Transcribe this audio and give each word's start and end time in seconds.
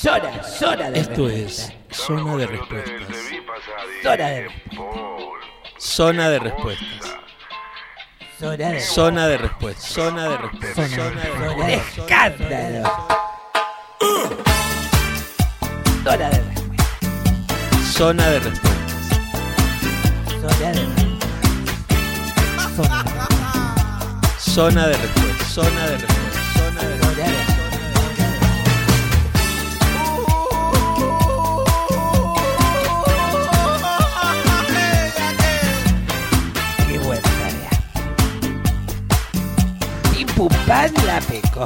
Zona, 0.00 0.42
zona 0.44 0.90
de 0.90 1.00
Esto 1.00 1.26
respuesta. 1.26 1.72
es 1.90 1.96
Zona 1.96 2.36
de 2.36 2.46
Respuestas. 2.46 2.98
Zona 4.02 4.28
de 4.28 4.40
respuesta. 4.42 4.78
Zona 5.78 6.28
de 6.30 6.38
Respuestas. 6.38 7.16
Zona 8.38 8.56
de 8.70 8.80
Zona 8.80 9.26
de 9.26 9.38
Respuestas. 9.38 9.90
Zona 9.92 10.28
de 10.28 10.36
Respuestas. 10.38 10.90
Zona 10.90 10.96
Zona 10.96 11.10
de 11.10 11.28
de 11.28 11.34
Respuestas. 11.38 11.98
escándalo. 11.98 12.92
Zona 16.04 16.28
de 16.30 16.38
respuesta. 16.38 16.84
Zona 17.98 18.28
de 18.28 18.38
Respuestas. 18.38 18.78
Zona 20.40 20.56
de 20.58 20.78
respuesta. 22.68 22.84
Zona 22.84 22.96
de 22.96 23.28
Zona 24.54 24.86
de 24.86 24.96
Respuestas. 24.96 25.52
Zona 25.54 25.86
de 25.86 25.96
Respuestas. 25.96 26.48
Zona 26.54 26.82
de 26.82 26.97
Zona 26.97 26.97
La 40.38 41.20
pecó. 41.28 41.64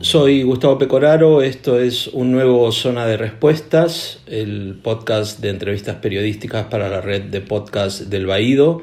Soy 0.00 0.44
Gustavo 0.44 0.78
Pecoraro, 0.78 1.42
esto 1.42 1.80
es 1.80 2.06
un 2.06 2.30
nuevo 2.30 2.70
Zona 2.70 3.06
de 3.06 3.16
Respuestas, 3.16 4.20
el 4.28 4.78
podcast 4.80 5.40
de 5.40 5.50
entrevistas 5.50 5.96
periodísticas 5.96 6.66
para 6.66 6.88
la 6.88 7.00
red 7.00 7.22
de 7.22 7.40
podcast 7.40 8.02
del 8.02 8.26
Baído. 8.26 8.82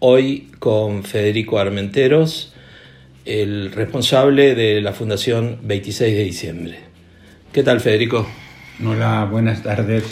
Hoy 0.00 0.50
con 0.58 1.02
Federico 1.02 1.58
Armenteros, 1.58 2.52
el 3.24 3.72
responsable 3.72 4.54
de 4.54 4.82
la 4.82 4.92
Fundación 4.92 5.60
26 5.62 6.14
de 6.14 6.24
diciembre. 6.24 6.78
¿Qué 7.54 7.62
tal, 7.62 7.80
Federico? 7.80 8.26
Hola, 8.84 9.26
buenas 9.30 9.62
tardes. 9.62 10.04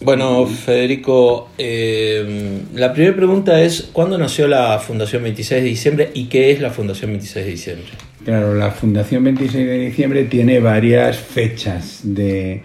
Bueno, 0.00 0.44
Federico, 0.46 1.48
eh, 1.56 2.60
la 2.74 2.92
primera 2.92 3.16
pregunta 3.16 3.62
es, 3.62 3.88
¿cuándo 3.94 4.18
nació 4.18 4.46
la 4.46 4.78
Fundación 4.78 5.22
26 5.22 5.62
de 5.62 5.68
diciembre 5.68 6.10
y 6.12 6.26
qué 6.26 6.50
es 6.50 6.60
la 6.60 6.70
Fundación 6.70 7.12
26 7.12 7.46
de 7.46 7.50
diciembre? 7.50 7.86
Claro, 8.22 8.54
la 8.54 8.70
Fundación 8.72 9.24
26 9.24 9.66
de 9.66 9.78
diciembre 9.78 10.24
tiene 10.24 10.60
varias 10.60 11.16
fechas. 11.16 12.00
De, 12.02 12.60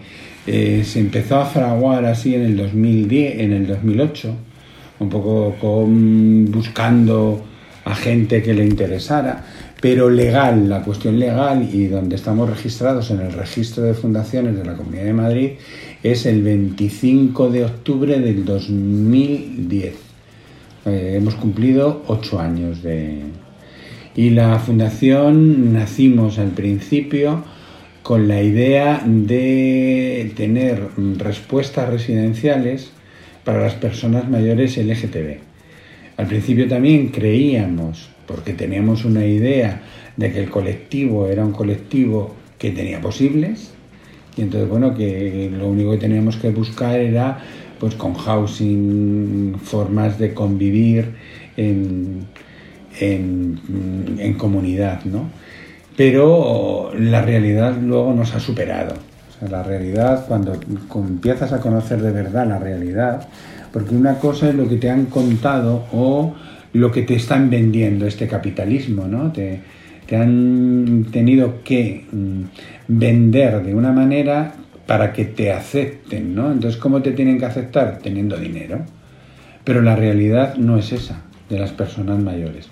eh, 0.46 0.82
se 0.84 1.00
empezó 1.00 1.36
a 1.36 1.46
fraguar 1.46 2.04
así 2.04 2.34
en 2.34 2.42
el 2.42 2.56
2010, 2.56 3.40
en 3.40 3.52
el 3.54 3.66
2008, 3.66 4.34
un 4.98 5.08
poco 5.08 5.56
con, 5.58 6.52
buscando 6.52 7.46
a 7.86 7.94
gente 7.94 8.42
que 8.42 8.52
le 8.52 8.66
interesara, 8.66 9.42
pero 9.80 10.10
legal, 10.10 10.68
la 10.68 10.82
cuestión 10.82 11.18
legal 11.18 11.68
y 11.72 11.86
donde 11.86 12.14
estamos 12.14 12.48
registrados 12.48 13.10
en 13.10 13.20
el 13.20 13.32
registro 13.32 13.84
de 13.84 13.94
fundaciones 13.94 14.56
de 14.56 14.64
la 14.64 14.74
Comunidad 14.74 15.04
de 15.04 15.12
Madrid 15.14 15.50
es 16.02 16.26
el 16.26 16.42
25 16.42 17.50
de 17.50 17.64
octubre 17.64 18.18
del 18.18 18.44
2010. 18.44 19.94
Eh, 20.84 21.14
hemos 21.16 21.34
cumplido 21.36 22.02
ocho 22.08 22.40
años 22.40 22.82
de, 22.82 23.20
y 24.16 24.30
la 24.30 24.58
fundación 24.58 25.72
nacimos 25.72 26.38
al 26.38 26.50
principio 26.50 27.44
con 28.02 28.26
la 28.26 28.42
idea 28.42 29.02
de 29.06 30.32
tener 30.36 30.88
respuestas 31.18 31.88
residenciales 31.88 32.90
para 33.44 33.62
las 33.62 33.74
personas 33.74 34.28
mayores 34.28 34.76
LGTB. 34.76 35.38
Al 36.16 36.26
principio 36.26 36.68
también 36.68 37.08
creíamos, 37.08 38.10
porque 38.26 38.52
teníamos 38.52 39.04
una 39.04 39.24
idea 39.24 39.82
de 40.16 40.32
que 40.32 40.40
el 40.40 40.50
colectivo 40.50 41.28
era 41.28 41.44
un 41.44 41.52
colectivo 41.52 42.34
que 42.58 42.70
tenía 42.70 43.00
posibles, 43.00 43.72
y 44.36 44.42
entonces 44.42 44.68
bueno, 44.68 44.94
que 44.94 45.50
lo 45.56 45.68
único 45.68 45.92
que 45.92 45.98
teníamos 45.98 46.36
que 46.36 46.50
buscar 46.50 46.98
era 46.98 47.38
pues 47.78 47.94
con 47.96 48.14
housing, 48.14 49.56
formas 49.62 50.18
de 50.18 50.32
convivir 50.34 51.14
en, 51.56 52.26
en, 53.00 53.58
en 54.18 54.34
comunidad, 54.34 55.04
¿no? 55.04 55.28
Pero 55.96 56.92
la 56.98 57.22
realidad 57.22 57.76
luego 57.80 58.14
nos 58.14 58.34
ha 58.34 58.40
superado. 58.40 58.94
O 58.94 59.38
sea, 59.38 59.48
la 59.48 59.62
realidad, 59.62 60.24
cuando, 60.26 60.58
empiezas 60.94 61.52
a 61.52 61.60
conocer 61.60 62.00
de 62.00 62.12
verdad 62.12 62.46
la 62.46 62.58
realidad, 62.58 63.28
porque 63.72 63.94
una 63.94 64.18
cosa 64.18 64.48
es 64.48 64.54
lo 64.54 64.68
que 64.68 64.76
te 64.76 64.90
han 64.90 65.06
contado 65.06 65.84
o 65.92 66.34
lo 66.72 66.90
que 66.90 67.02
te 67.02 67.14
están 67.14 67.50
vendiendo 67.50 68.06
este 68.06 68.26
capitalismo, 68.26 69.06
¿no? 69.06 69.32
Te, 69.32 69.60
te 70.06 70.16
han 70.16 71.06
tenido 71.12 71.62
que 71.62 72.06
mm, 72.10 72.42
vender 72.98 73.62
de 73.62 73.74
una 73.74 73.92
manera 73.92 74.54
para 74.86 75.12
que 75.12 75.24
te 75.24 75.52
acepten, 75.52 76.34
¿no? 76.34 76.52
Entonces, 76.52 76.80
¿cómo 76.80 77.02
te 77.02 77.12
tienen 77.12 77.38
que 77.38 77.46
aceptar? 77.46 77.98
Teniendo 78.02 78.36
dinero. 78.36 78.80
Pero 79.64 79.80
la 79.80 79.96
realidad 79.96 80.56
no 80.56 80.76
es 80.76 80.92
esa 80.92 81.22
de 81.48 81.58
las 81.58 81.70
personas 81.70 82.18
mayores. 82.18 82.68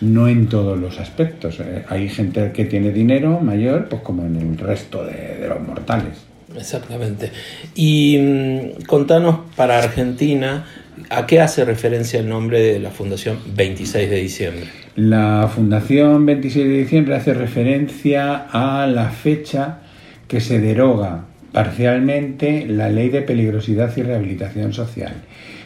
No 0.00 0.28
en 0.28 0.46
todos 0.46 0.78
los 0.78 1.00
aspectos. 1.00 1.58
Eh, 1.60 1.84
Hay 1.88 2.08
gente 2.08 2.52
que 2.52 2.66
tiene 2.66 2.92
dinero 2.92 3.40
mayor, 3.40 3.88
pues 3.88 4.02
como 4.02 4.24
en 4.24 4.36
el 4.36 4.58
resto 4.58 5.04
de, 5.04 5.38
de 5.40 5.48
los 5.48 5.60
mortales. 5.60 6.27
Exactamente. 6.58 7.30
Y 7.74 8.18
mm, 8.18 8.84
contanos 8.86 9.40
para 9.56 9.78
Argentina, 9.78 10.66
¿a 11.10 11.26
qué 11.26 11.40
hace 11.40 11.64
referencia 11.64 12.20
el 12.20 12.28
nombre 12.28 12.60
de 12.60 12.78
la 12.78 12.90
Fundación 12.90 13.38
26 13.54 14.10
de 14.10 14.16
diciembre? 14.16 14.66
La 14.96 15.50
Fundación 15.54 16.26
26 16.26 16.66
de 16.66 16.78
diciembre 16.78 17.14
hace 17.14 17.34
referencia 17.34 18.48
a 18.50 18.86
la 18.86 19.10
fecha 19.10 19.80
que 20.26 20.40
se 20.40 20.60
deroga 20.60 21.24
parcialmente 21.52 22.66
la 22.68 22.88
Ley 22.88 23.08
de 23.08 23.22
Peligrosidad 23.22 23.96
y 23.96 24.02
Rehabilitación 24.02 24.72
Social, 24.72 25.14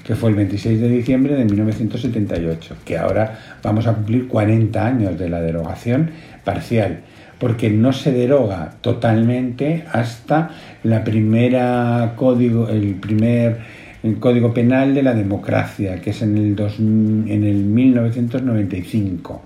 que 0.05 0.15
fue 0.15 0.31
el 0.31 0.37
26 0.37 0.81
de 0.81 0.89
diciembre 0.89 1.35
de 1.35 1.45
1978, 1.45 2.77
que 2.85 2.99
ahora 2.99 3.39
vamos 3.63 3.87
a 3.87 3.95
cumplir 3.95 4.29
40 4.29 4.87
años 4.87 5.19
de 5.19 5.29
la 5.29 5.41
derogación 5.41 6.11
parcial, 6.45 7.01
porque 7.43 7.71
no 7.71 7.93
se 7.93 8.13
deroga 8.13 8.75
totalmente 8.83 9.83
hasta 9.91 10.51
la 10.85 11.03
primera 11.03 12.13
código, 12.15 12.69
el 12.69 12.95
primer 12.95 13.59
el 14.05 14.21
Código 14.21 14.55
Penal 14.55 14.95
de 14.95 15.03
la 15.03 15.13
Democracia, 15.13 16.01
que 16.01 16.11
es 16.11 16.23
en 16.23 16.39
el, 16.39 16.55
dos, 16.55 16.79
en 16.79 17.27
el 17.43 17.65
1995. 17.65 19.43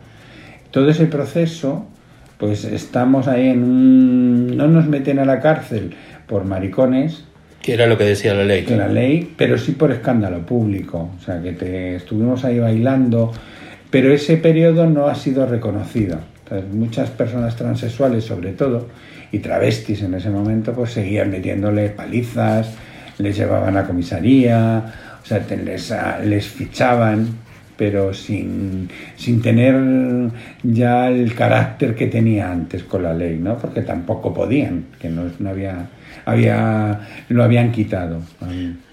Todo 0.70 0.90
ese 0.90 1.06
proceso, 1.06 1.86
pues 2.36 2.66
estamos 2.66 3.28
ahí 3.28 3.48
en 3.48 3.62
un... 3.62 4.56
No 4.58 4.68
nos 4.68 4.86
meten 4.86 5.18
a 5.18 5.24
la 5.24 5.40
cárcel 5.40 5.94
por 6.26 6.44
maricones, 6.44 7.24
Que 7.62 7.72
era 7.72 7.86
lo 7.86 7.96
que 7.96 8.04
decía 8.04 8.34
la 8.34 8.44
ley. 8.44 8.64
que 8.64 8.76
la 8.76 8.88
ley, 8.88 9.32
pero 9.38 9.56
sí 9.56 9.72
por 9.72 9.90
escándalo 9.90 10.44
público. 10.44 11.12
O 11.18 11.24
sea, 11.24 11.40
que 11.40 11.52
te, 11.52 11.96
estuvimos 11.96 12.44
ahí 12.44 12.58
bailando, 12.58 13.32
pero 13.88 14.12
ese 14.12 14.36
periodo 14.36 14.84
no 14.84 15.06
ha 15.06 15.14
sido 15.14 15.46
reconocido. 15.46 16.35
Entonces, 16.48 16.72
muchas 16.72 17.10
personas 17.10 17.56
transexuales, 17.56 18.22
sobre 18.24 18.52
todo, 18.52 18.86
y 19.32 19.40
travestis 19.40 20.02
en 20.02 20.14
ese 20.14 20.30
momento, 20.30 20.72
pues 20.72 20.92
seguían 20.92 21.28
metiéndole 21.30 21.88
palizas, 21.88 22.72
les 23.18 23.36
llevaban 23.36 23.76
a 23.76 23.84
comisaría, 23.84 24.84
o 25.22 25.26
sea, 25.26 25.44
les, 25.64 25.90
a- 25.90 26.20
les 26.20 26.46
fichaban, 26.46 27.26
pero 27.76 28.14
sin, 28.14 28.88
sin 29.16 29.42
tener 29.42 29.74
ya 30.62 31.08
el 31.08 31.34
carácter 31.34 31.96
que 31.96 32.06
tenía 32.06 32.52
antes 32.52 32.84
con 32.84 33.02
la 33.02 33.12
ley, 33.12 33.38
¿no? 33.42 33.58
Porque 33.58 33.82
tampoco 33.82 34.32
podían, 34.32 34.84
que 35.00 35.08
no, 35.08 35.24
no 35.40 35.50
había, 35.50 35.88
había, 36.24 37.00
lo 37.28 37.42
habían 37.42 37.72
quitado. 37.72 38.20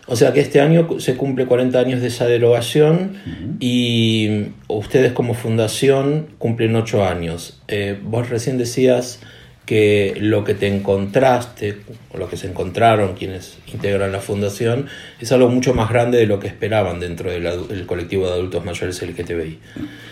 O 0.06 0.16
sea 0.18 0.34
que 0.34 0.42
este 0.42 0.60
año 0.60 1.00
se 1.00 1.16
cumple 1.16 1.46
40 1.46 1.80
años 1.80 2.02
de 2.02 2.08
esa 2.08 2.26
derogación 2.28 3.14
y 3.62 4.48
ustedes 4.68 5.14
como 5.14 5.34
fundación 5.34 6.28
cumplen 6.40 6.76
8 6.76 7.06
años. 7.06 7.62
Eh, 7.70 7.98
vos 8.04 8.30
recién 8.30 8.58
decías 8.58 9.22
que 9.66 10.16
lo 10.20 10.44
que 10.44 10.56
te 10.56 10.68
encontraste, 10.68 11.78
o 12.14 12.18
lo 12.18 12.28
que 12.30 12.36
se 12.36 12.48
encontraron 12.48 13.14
quienes 13.14 13.58
integran 13.74 14.12
la 14.12 14.20
fundación, 14.20 14.88
es 15.22 15.32
algo 15.32 15.48
mucho 15.48 15.74
más 15.74 15.90
grande 15.90 16.18
de 16.18 16.26
lo 16.26 16.38
que 16.42 16.48
esperaban 16.48 17.00
dentro 17.00 17.32
del 17.32 17.86
colectivo 17.86 18.28
de 18.28 18.34
adultos 18.34 18.66
mayores 18.66 19.02
LGTBI. 19.02 19.60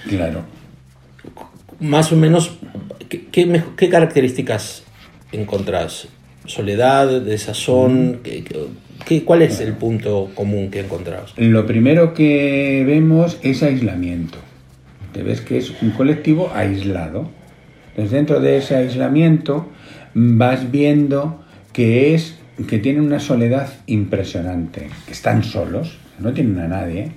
Claro. 0.08 0.44
Más 1.82 2.14
o 2.14 2.16
menos, 2.16 2.52
¿qué, 3.10 3.26
qué 3.30 3.46
mej- 3.46 3.76
qué 3.76 3.90
características 3.90 4.84
encontrás? 5.34 6.08
¿Soledad, 6.46 7.20
desazón? 7.22 8.22
¿Qué- 8.24 8.46
qué- 8.46 8.68
qué- 9.06 9.24
cuál 9.24 9.42
es 9.42 9.60
el 9.60 9.74
punto 9.74 10.32
común 10.36 10.70
que 10.72 10.82
encontrás? 10.82 11.34
Lo 11.38 11.66
primero 11.66 12.14
que 12.14 12.84
vemos 12.86 13.40
es 13.44 13.64
aislamiento. 13.64 14.38
Te 15.14 15.24
ves 15.24 15.42
que 15.42 15.58
es 15.58 15.82
un 15.82 15.92
colectivo 15.92 16.52
aislado. 16.54 17.30
Entonces, 17.90 18.12
dentro 18.12 18.40
de 18.40 18.58
ese 18.58 18.76
aislamiento 18.76 19.70
vas 20.14 20.72
viendo 20.72 21.44
que 21.74 22.14
es 22.14 22.38
que 22.68 22.80
tienen 22.80 23.04
una 23.04 23.20
soledad 23.20 23.70
impresionante, 23.88 24.88
que 25.06 25.12
están 25.12 25.44
solos, 25.44 25.98
no 26.20 26.34
tienen 26.34 26.60
a 26.60 26.68
nadie, 26.68 27.12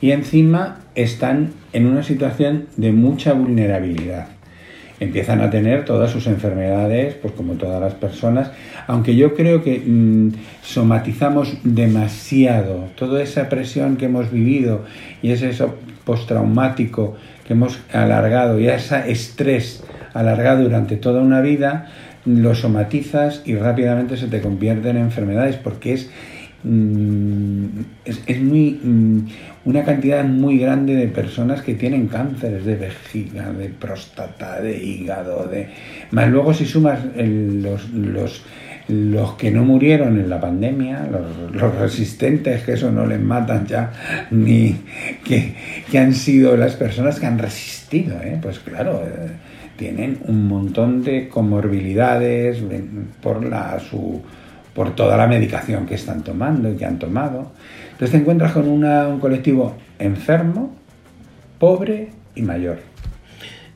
y 0.00 0.12
encima 0.12 0.80
están 0.94 1.52
en 1.72 1.86
una 1.86 2.02
situación 2.02 2.66
de 2.76 2.92
mucha 2.92 3.32
vulnerabilidad. 3.34 4.28
Empiezan 5.00 5.40
a 5.40 5.50
tener 5.50 5.86
todas 5.86 6.10
sus 6.10 6.26
enfermedades, 6.26 7.14
pues 7.14 7.32
como 7.34 7.54
todas 7.54 7.80
las 7.80 7.94
personas, 7.94 8.52
aunque 8.86 9.16
yo 9.16 9.34
creo 9.34 9.64
que 9.64 9.82
mm, 9.84 10.32
somatizamos 10.62 11.56
demasiado 11.64 12.88
toda 12.94 13.22
esa 13.22 13.48
presión 13.48 13.96
que 13.96 14.04
hemos 14.04 14.30
vivido 14.30 14.84
y 15.22 15.32
ese 15.32 15.48
eso 15.48 15.74
postraumático 16.04 17.16
que 17.46 17.54
hemos 17.54 17.80
alargado 17.92 18.60
y 18.60 18.68
ese 18.68 19.10
estrés 19.10 19.82
alargado 20.12 20.64
durante 20.64 20.96
toda 20.96 21.22
una 21.22 21.40
vida, 21.40 21.86
lo 22.26 22.54
somatizas 22.54 23.42
y 23.46 23.54
rápidamente 23.54 24.16
se 24.16 24.26
te 24.26 24.40
convierte 24.40 24.90
en 24.90 24.98
enfermedades 24.98 25.56
porque 25.56 25.94
es 25.94 26.10
mm, 26.62 27.64
es, 28.04 28.40
muy 28.40 28.80
mm, 28.82 29.26
una 29.64 29.84
cantidad 29.84 30.24
muy 30.24 30.58
grande 30.58 30.94
de 30.94 31.08
personas 31.08 31.62
que 31.62 31.74
tienen 31.74 32.08
cánceres 32.08 32.64
de 32.64 32.76
vejiga, 32.76 33.52
de 33.52 33.68
próstata, 33.68 34.60
de 34.60 34.76
hígado, 34.76 35.46
de 35.46 35.68
más 36.10 36.28
luego 36.28 36.54
si 36.54 36.64
sumas 36.64 37.00
los, 37.16 37.90
los, 37.90 38.42
los 38.88 39.32
que 39.34 39.50
no 39.50 39.64
murieron 39.64 40.18
en 40.18 40.28
la 40.28 40.40
pandemia, 40.40 41.08
los, 41.52 41.74
resistentes, 41.76 42.62
que 42.62 42.72
eso 42.72 42.90
no 42.90 43.06
les 43.06 43.20
matan 43.20 43.66
ya, 43.66 43.92
ni 44.30 44.76
que, 45.24 45.54
que 45.90 45.98
han 45.98 46.14
sido 46.14 46.56
las 46.56 46.76
personas 46.76 47.20
que 47.20 47.26
han 47.26 47.38
resistido, 47.38 48.16
¿eh? 48.22 48.38
pues 48.40 48.58
claro. 48.58 49.02
Eh, 49.04 49.28
tienen 49.80 50.18
un 50.26 50.46
montón 50.46 51.02
de 51.02 51.26
comorbilidades 51.26 52.58
por, 53.22 53.42
la, 53.42 53.80
su, 53.80 54.20
por 54.74 54.94
toda 54.94 55.16
la 55.16 55.26
medicación 55.26 55.86
que 55.86 55.94
están 55.94 56.22
tomando 56.22 56.70
y 56.70 56.76
que 56.76 56.84
han 56.84 56.98
tomado. 56.98 57.52
Entonces 57.92 58.10
te 58.12 58.16
encuentras 58.18 58.52
con 58.52 58.68
un 58.68 59.20
colectivo 59.20 59.76
enfermo, 59.98 60.74
pobre 61.58 62.10
y 62.34 62.42
mayor. 62.42 62.78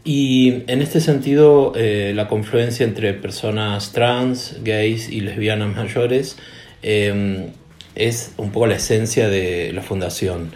Y 0.05 0.65
en 0.67 0.83
este 0.83 1.01
sentido, 1.01 1.73
eh, 1.77 2.13
la 2.15 2.29
confluencia 2.29 2.85
entre 2.85 3.15
personas 3.15 3.93
trans, 3.93 4.59
gays 4.63 5.09
y 5.09 5.21
lesbianas 5.21 5.75
mayores 5.75 6.37
eh, 6.83 7.49
es 7.95 8.35
un 8.37 8.51
poco 8.51 8.67
la 8.67 8.77
esencia 8.77 9.29
de 9.29 9.73
la 9.73 9.81
fundación. 9.81 10.51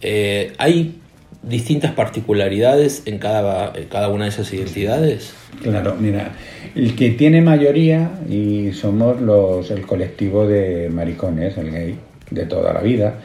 Eh, 0.00 0.52
¿Hay 0.58 0.96
distintas 1.42 1.92
particularidades 1.92 3.02
en 3.06 3.18
cada, 3.18 3.72
cada 3.90 4.08
una 4.08 4.24
de 4.24 4.30
esas 4.30 4.52
identidades? 4.52 5.34
Claro, 5.62 5.96
mira, 5.98 6.32
el 6.74 6.94
que 6.94 7.10
tiene 7.10 7.40
mayoría, 7.40 8.10
y 8.28 8.72
somos 8.72 9.20
los, 9.20 9.70
el 9.70 9.82
colectivo 9.82 10.46
de 10.46 10.88
maricones, 10.90 11.56
el 11.58 11.70
gay, 11.70 11.98
de 12.30 12.44
toda 12.46 12.72
la 12.72 12.80
vida. 12.80 13.18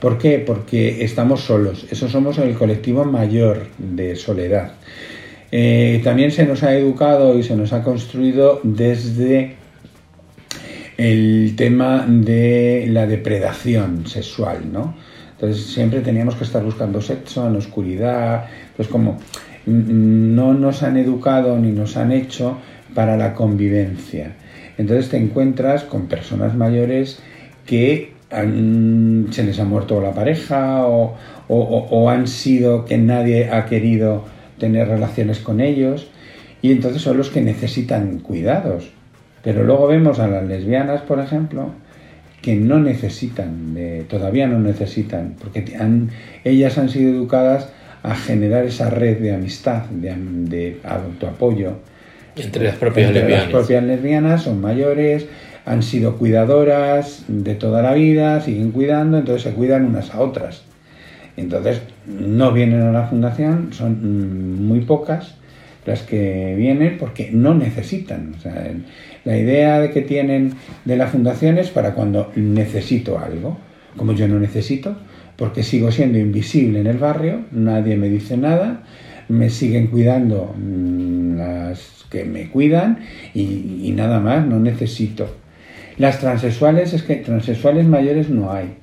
¿Por 0.00 0.18
qué? 0.18 0.38
Porque 0.38 1.04
estamos 1.04 1.40
solos, 1.40 1.86
eso 1.90 2.08
somos 2.08 2.38
el 2.38 2.54
colectivo 2.54 3.04
mayor 3.04 3.66
de 3.78 4.16
soledad. 4.16 4.72
Eh, 5.50 6.00
también 6.04 6.30
se 6.30 6.44
nos 6.44 6.62
ha 6.62 6.74
educado 6.74 7.38
y 7.38 7.42
se 7.42 7.56
nos 7.56 7.72
ha 7.72 7.82
construido 7.82 8.60
desde 8.62 9.56
el 10.98 11.54
tema 11.56 12.04
de 12.06 12.86
la 12.90 13.06
depredación 13.06 14.06
sexual, 14.06 14.72
¿no? 14.72 14.94
Entonces 15.40 15.66
siempre 15.66 16.00
teníamos 16.00 16.34
que 16.34 16.42
estar 16.42 16.64
buscando 16.64 17.00
sexo 17.00 17.46
en 17.46 17.52
la 17.52 17.58
oscuridad. 17.60 18.46
Pues 18.76 18.88
como 18.88 19.18
no 19.66 20.52
nos 20.54 20.82
han 20.82 20.96
educado 20.96 21.56
ni 21.58 21.70
nos 21.70 21.96
han 21.96 22.10
hecho 22.10 22.58
para 22.94 23.16
la 23.16 23.34
convivencia. 23.34 24.32
Entonces 24.78 25.08
te 25.10 25.16
encuentras 25.16 25.84
con 25.84 26.06
personas 26.06 26.56
mayores 26.56 27.20
que 27.66 28.12
se 28.30 29.44
les 29.44 29.58
ha 29.60 29.64
muerto 29.64 30.00
la 30.00 30.12
pareja 30.12 30.86
o, 30.86 32.10
han 32.10 32.26
sido 32.26 32.84
que 32.84 32.98
nadie 32.98 33.50
ha 33.50 33.66
querido 33.66 34.24
tener 34.58 34.88
relaciones 34.88 35.38
con 35.38 35.60
ellos 35.60 36.10
y 36.60 36.72
entonces 36.72 37.00
son 37.00 37.16
los 37.16 37.30
que 37.30 37.40
necesitan 37.40 38.18
cuidados. 38.18 38.90
Pero 39.42 39.62
luego 39.62 39.86
vemos 39.86 40.18
a 40.18 40.26
las 40.26 40.44
lesbianas, 40.44 41.02
por 41.02 41.20
ejemplo, 41.20 41.70
que 42.42 42.54
no 42.56 42.78
necesitan, 42.78 43.76
todavía 44.08 44.46
no 44.46 44.58
necesitan, 44.60 45.34
porque 45.40 45.76
han, 45.78 46.10
ellas 46.44 46.78
han 46.78 46.88
sido 46.88 47.10
educadas 47.10 47.68
a 48.02 48.14
generar 48.14 48.64
esa 48.64 48.90
red 48.90 49.18
de 49.18 49.34
amistad, 49.34 49.84
de, 49.86 50.14
de 50.16 50.80
autoapoyo. 50.84 51.78
Entre 52.36 52.64
las 52.64 52.76
propias 52.76 53.12
lesbianas. 53.12 53.44
Las 53.44 53.52
propias 53.52 53.82
lesbianas 53.82 54.42
son 54.44 54.60
mayores, 54.60 55.26
han 55.66 55.82
sido 55.82 56.16
cuidadoras 56.16 57.24
de 57.28 57.54
toda 57.54 57.82
la 57.82 57.92
vida, 57.94 58.40
siguen 58.40 58.70
cuidando, 58.70 59.18
entonces 59.18 59.42
se 59.42 59.52
cuidan 59.52 59.84
unas 59.84 60.14
a 60.14 60.20
otras. 60.20 60.62
Entonces 61.36 61.82
no 62.06 62.52
vienen 62.52 62.82
a 62.82 62.92
la 62.92 63.06
fundación, 63.06 63.72
son 63.72 64.66
muy 64.66 64.80
pocas 64.80 65.34
las 65.86 66.02
que 66.02 66.54
vienen 66.56 66.98
porque 66.98 67.30
no 67.32 67.54
necesitan. 67.54 68.34
La 69.24 69.36
idea 69.36 69.80
de 69.80 69.90
que 69.90 70.02
tienen 70.02 70.54
de 70.84 70.96
la 70.96 71.06
fundación 71.06 71.58
es 71.58 71.70
para 71.70 71.94
cuando 71.94 72.32
necesito 72.36 73.18
algo. 73.18 73.58
Como 73.96 74.12
yo 74.12 74.28
no 74.28 74.38
necesito, 74.38 74.96
porque 75.36 75.62
sigo 75.62 75.90
siendo 75.90 76.18
invisible 76.18 76.80
en 76.80 76.86
el 76.86 76.98
barrio, 76.98 77.44
nadie 77.52 77.96
me 77.96 78.08
dice 78.08 78.36
nada, 78.36 78.82
me 79.28 79.50
siguen 79.50 79.88
cuidando 79.88 80.54
mm, 80.56 81.36
las 81.36 82.06
que 82.10 82.24
me 82.24 82.48
cuidan 82.48 83.00
y, 83.34 83.92
nada 83.94 84.20
más, 84.20 84.46
no 84.46 84.58
necesito. 84.58 85.28
Las 85.98 86.20
transexuales, 86.20 86.92
es 86.94 87.02
que 87.02 87.16
transexuales 87.16 87.86
mayores 87.86 88.30
no 88.30 88.52
hay, 88.52 88.74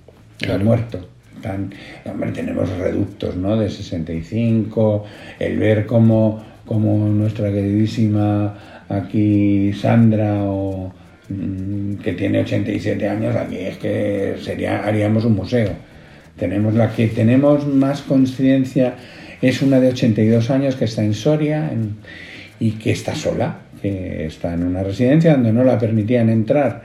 han 0.50 0.64
muerto. 0.64 1.08
hombre, 2.06 2.32
tenemos 2.32 2.70
reductos 2.78 3.36
¿no? 3.36 3.58
de 3.58 3.70
65, 3.70 5.06
el 5.40 5.58
ver 5.58 5.86
cómo 5.86 6.44
como 6.66 7.08
nuestra 7.08 7.52
queridísima 7.52 8.75
aquí 8.90 9.74
Sandra 9.74 10.44
o 10.44 10.94
mm, 11.30 11.96
que 11.96 12.14
tiene 12.14 12.40
87 12.40 13.08
años, 13.08 13.36
aquí 13.36 13.58
es 13.58 13.78
que 13.78 14.36
sería 14.42 14.86
haríamos 14.86 15.26
un 15.26 15.36
museo. 15.36 15.72
Tenemos 16.38 16.74
la 16.74 16.92
que 16.92 17.08
tenemos 17.08 17.66
más 17.66 18.02
conciencia 18.02 18.96
es 19.42 19.62
una 19.62 19.80
de 19.80 19.90
82 19.90 20.50
años 20.50 20.76
que 20.76 20.86
está 20.86 21.04
en 21.04 21.14
Soria 21.14 21.70
y 22.60 22.72
que 22.72 22.92
está 22.92 23.16
sola, 23.16 23.60
que 23.82 24.26
está 24.26 24.54
en 24.54 24.64
una 24.64 24.84
residencia 24.84 25.34
donde 25.34 25.54
no 25.54 25.64
la 25.64 25.78
permitían 25.78 26.30
entrar 26.30 26.84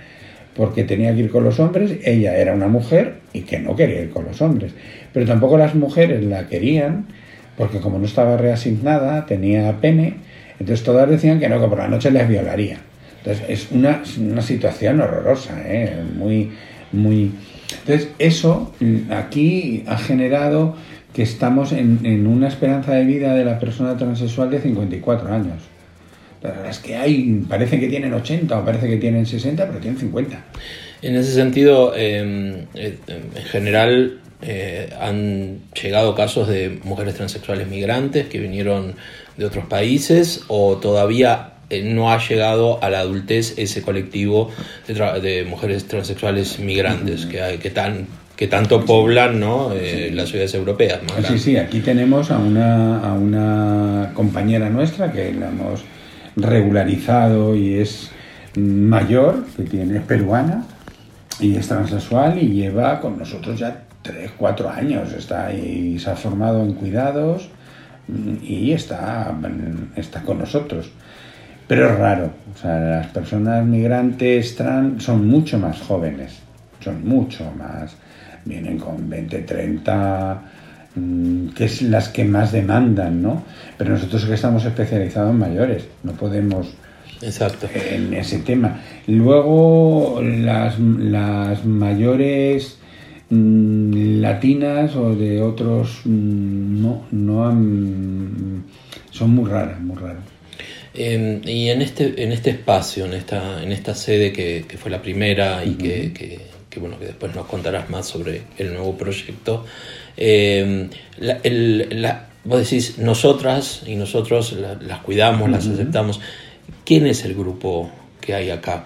porque 0.54 0.84
tenía 0.84 1.14
que 1.14 1.20
ir 1.20 1.30
con 1.30 1.44
los 1.44 1.60
hombres, 1.60 1.98
ella 2.04 2.36
era 2.36 2.52
una 2.52 2.66
mujer 2.66 3.14
y 3.32 3.42
que 3.42 3.58
no 3.60 3.76
quería 3.76 4.02
ir 4.02 4.10
con 4.10 4.24
los 4.24 4.42
hombres, 4.42 4.72
pero 5.12 5.24
tampoco 5.24 5.56
las 5.56 5.74
mujeres 5.74 6.24
la 6.24 6.48
querían 6.48 7.06
porque 7.56 7.78
como 7.78 7.98
no 7.98 8.06
estaba 8.06 8.36
reasignada, 8.36 9.26
tenía 9.26 9.80
pene, 9.80 10.14
entonces 10.60 10.84
todas 10.84 11.08
decían 11.08 11.40
que 11.40 11.48
no, 11.48 11.58
que 11.58 11.66
por 11.66 11.78
la 11.78 11.88
noche 11.88 12.10
les 12.10 12.28
violaría. 12.28 12.78
Entonces 13.18 13.44
es 13.48 13.72
una, 13.72 14.02
una 14.18 14.42
situación 14.42 15.00
horrorosa, 15.00 15.54
¿eh? 15.64 16.02
muy, 16.14 16.52
muy... 16.92 17.32
Entonces 17.80 18.10
eso 18.18 18.72
mm, 18.78 19.10
aquí 19.10 19.84
ha 19.86 19.96
generado 19.96 20.76
que 21.14 21.22
estamos 21.22 21.72
en, 21.72 22.00
en, 22.04 22.26
una 22.26 22.48
esperanza 22.48 22.92
de 22.92 23.04
vida 23.04 23.34
de 23.34 23.44
la 23.44 23.58
persona 23.58 23.96
transexual 23.96 24.50
de 24.50 24.60
54 24.60 25.32
años. 25.32 25.62
La 26.42 26.50
verdad 26.50 26.70
es 26.70 26.78
que 26.78 26.96
hay, 26.96 27.42
parece 27.48 27.80
que 27.80 27.88
tienen 27.88 28.12
80 28.12 28.58
o 28.58 28.64
parece 28.64 28.88
que 28.88 28.96
tienen 28.96 29.26
60, 29.26 29.66
pero 29.66 29.78
tienen 29.78 29.98
50. 29.98 30.44
En 31.02 31.16
ese 31.16 31.32
sentido, 31.32 31.94
em, 31.96 32.66
eh, 32.74 32.98
en 33.06 33.44
general, 33.44 34.19
eh, 34.42 34.94
han 34.98 35.58
llegado 35.80 36.14
casos 36.14 36.48
de 36.48 36.80
mujeres 36.84 37.14
transexuales 37.14 37.68
migrantes 37.68 38.26
que 38.28 38.38
vinieron 38.38 38.94
de 39.36 39.44
otros 39.44 39.66
países 39.66 40.44
o 40.48 40.78
todavía 40.78 41.52
eh, 41.68 41.82
no 41.84 42.10
ha 42.10 42.18
llegado 42.18 42.82
a 42.82 42.88
la 42.88 43.00
adultez 43.00 43.58
ese 43.58 43.82
colectivo 43.82 44.50
de, 44.86 45.44
mujeres 45.48 45.86
transexuales 45.86 46.58
migrantes 46.58 47.26
que, 47.26 47.58
que, 47.60 47.70
tan, 47.70 48.06
que 48.34 48.46
tanto 48.46 48.84
poblan 48.86 49.38
¿no? 49.38 49.72
Eh, 49.74 50.10
las 50.14 50.30
ciudades 50.30 50.54
europeas. 50.54 51.00
sí, 51.28 51.38
sí, 51.38 51.56
aquí 51.58 51.80
tenemos 51.80 52.30
a 52.30 52.38
una, 52.38 52.98
a 53.00 53.12
una 53.12 54.12
compañera 54.14 54.70
nuestra 54.70 55.12
que 55.12 55.34
la 55.34 55.48
hemos 55.48 55.82
regularizado 56.36 57.54
y 57.54 57.74
es 57.74 58.10
mayor, 58.56 59.44
que 59.54 59.64
tiene, 59.64 59.98
es 59.98 60.02
peruana 60.04 60.64
y 61.38 61.56
es 61.56 61.68
transexual 61.68 62.42
y 62.42 62.48
lleva 62.48 63.00
con 63.00 63.18
nosotros 63.18 63.58
ya 63.58 63.84
tres, 64.02 64.30
cuatro 64.36 64.70
años 64.70 65.12
está 65.12 65.46
ahí, 65.46 65.98
se 65.98 66.10
ha 66.10 66.16
formado 66.16 66.62
en 66.62 66.74
cuidados 66.74 67.48
y 68.42 68.72
está, 68.72 69.34
está 69.96 70.22
con 70.22 70.38
nosotros. 70.38 70.90
Pero 71.68 71.88
es 71.88 71.98
raro, 71.98 72.30
o 72.52 72.58
sea, 72.58 72.80
las 72.80 73.06
personas 73.08 73.64
migrantes 73.64 74.56
trans 74.56 75.04
son 75.04 75.28
mucho 75.28 75.56
más 75.58 75.80
jóvenes, 75.80 76.40
son 76.80 77.06
mucho 77.06 77.44
más, 77.56 77.94
vienen 78.44 78.76
con 78.76 79.08
20, 79.08 79.38
30, 79.42 80.42
mm, 80.96 81.48
que 81.50 81.66
es 81.66 81.82
las 81.82 82.08
que 82.08 82.24
más 82.24 82.50
demandan, 82.50 83.22
¿no? 83.22 83.44
Pero 83.78 83.90
nosotros 83.90 84.24
que 84.24 84.34
estamos 84.34 84.64
especializados 84.64 85.30
en 85.30 85.38
mayores, 85.38 85.86
no 86.02 86.12
podemos 86.12 86.74
Exacto. 87.22 87.68
en 87.72 88.14
ese 88.14 88.40
tema. 88.40 88.80
Luego 89.06 90.20
las, 90.20 90.76
las 90.80 91.64
mayores 91.64 92.79
Mm, 92.79 92.79
latinas 93.30 94.96
o 94.96 95.14
de 95.14 95.40
otros 95.40 96.00
mm, 96.04 96.82
no, 96.82 97.06
no 97.12 97.48
han, 97.48 98.64
son 99.10 99.30
muy 99.30 99.48
raras, 99.48 99.80
muy 99.80 99.96
raras. 99.96 100.24
Eh, 100.92 101.40
y 101.44 101.68
en 101.68 101.82
este, 101.82 102.22
en 102.22 102.32
este 102.32 102.50
espacio, 102.50 103.04
en 103.04 103.14
esta, 103.14 103.62
en 103.62 103.70
esta 103.70 103.94
sede 103.94 104.32
que, 104.32 104.64
que 104.66 104.76
fue 104.76 104.90
la 104.90 105.00
primera 105.00 105.64
y 105.64 105.74
que, 105.74 106.12
que, 106.12 106.40
que, 106.68 106.80
bueno, 106.80 106.98
que 106.98 107.06
después 107.06 107.34
nos 107.34 107.46
contarás 107.46 107.88
más 107.88 108.06
sobre 108.06 108.42
el 108.58 108.74
nuevo 108.74 108.96
proyecto, 108.96 109.64
eh, 110.16 110.88
la, 111.18 111.38
el, 111.44 112.02
la, 112.02 112.30
vos 112.42 112.58
decís, 112.58 112.98
nosotras 112.98 113.82
y 113.86 113.94
nosotros 113.94 114.52
la, 114.54 114.74
las 114.74 114.98
cuidamos, 115.00 115.48
las 115.48 115.68
aceptamos. 115.68 116.20
¿Quién 116.84 117.06
es 117.06 117.24
el 117.24 117.34
grupo 117.34 117.88
que 118.20 118.34
hay 118.34 118.50
acá? 118.50 118.82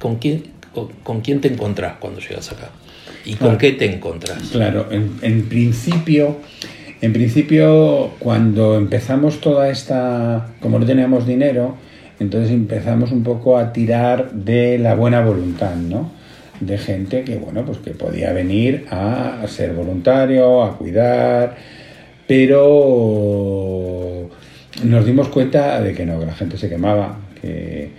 ¿Con 0.00 0.16
quién, 0.16 0.42
con, 0.74 0.88
con 1.04 1.20
quién 1.20 1.40
te 1.40 1.46
encontrás 1.46 1.98
cuando 2.00 2.20
llegas 2.20 2.50
acá? 2.50 2.72
¿Y 3.24 3.34
con 3.34 3.58
qué 3.58 3.72
te 3.72 3.92
encontrás? 3.92 4.50
Claro, 4.50 4.88
en, 4.90 5.12
en 5.22 5.48
principio, 5.48 6.38
en 7.00 7.12
principio, 7.12 8.12
cuando 8.18 8.76
empezamos 8.76 9.40
toda 9.40 9.68
esta, 9.68 10.54
como 10.60 10.78
no 10.78 10.86
teníamos 10.86 11.26
dinero, 11.26 11.76
entonces 12.20 12.50
empezamos 12.50 13.12
un 13.12 13.22
poco 13.22 13.58
a 13.58 13.72
tirar 13.72 14.32
de 14.32 14.78
la 14.78 14.94
buena 14.94 15.20
voluntad, 15.20 15.74
¿no? 15.74 16.12
De 16.60 16.78
gente 16.78 17.24
que, 17.24 17.36
bueno, 17.36 17.64
pues 17.64 17.78
que 17.78 17.90
podía 17.90 18.32
venir 18.32 18.86
a 18.90 19.44
ser 19.48 19.74
voluntario, 19.74 20.62
a 20.62 20.78
cuidar, 20.78 21.56
pero 22.26 24.30
nos 24.84 25.04
dimos 25.04 25.28
cuenta 25.28 25.82
de 25.82 25.94
que 25.94 26.06
no, 26.06 26.20
que 26.20 26.26
la 26.26 26.34
gente 26.34 26.56
se 26.56 26.68
quemaba, 26.68 27.18
que 27.40 27.90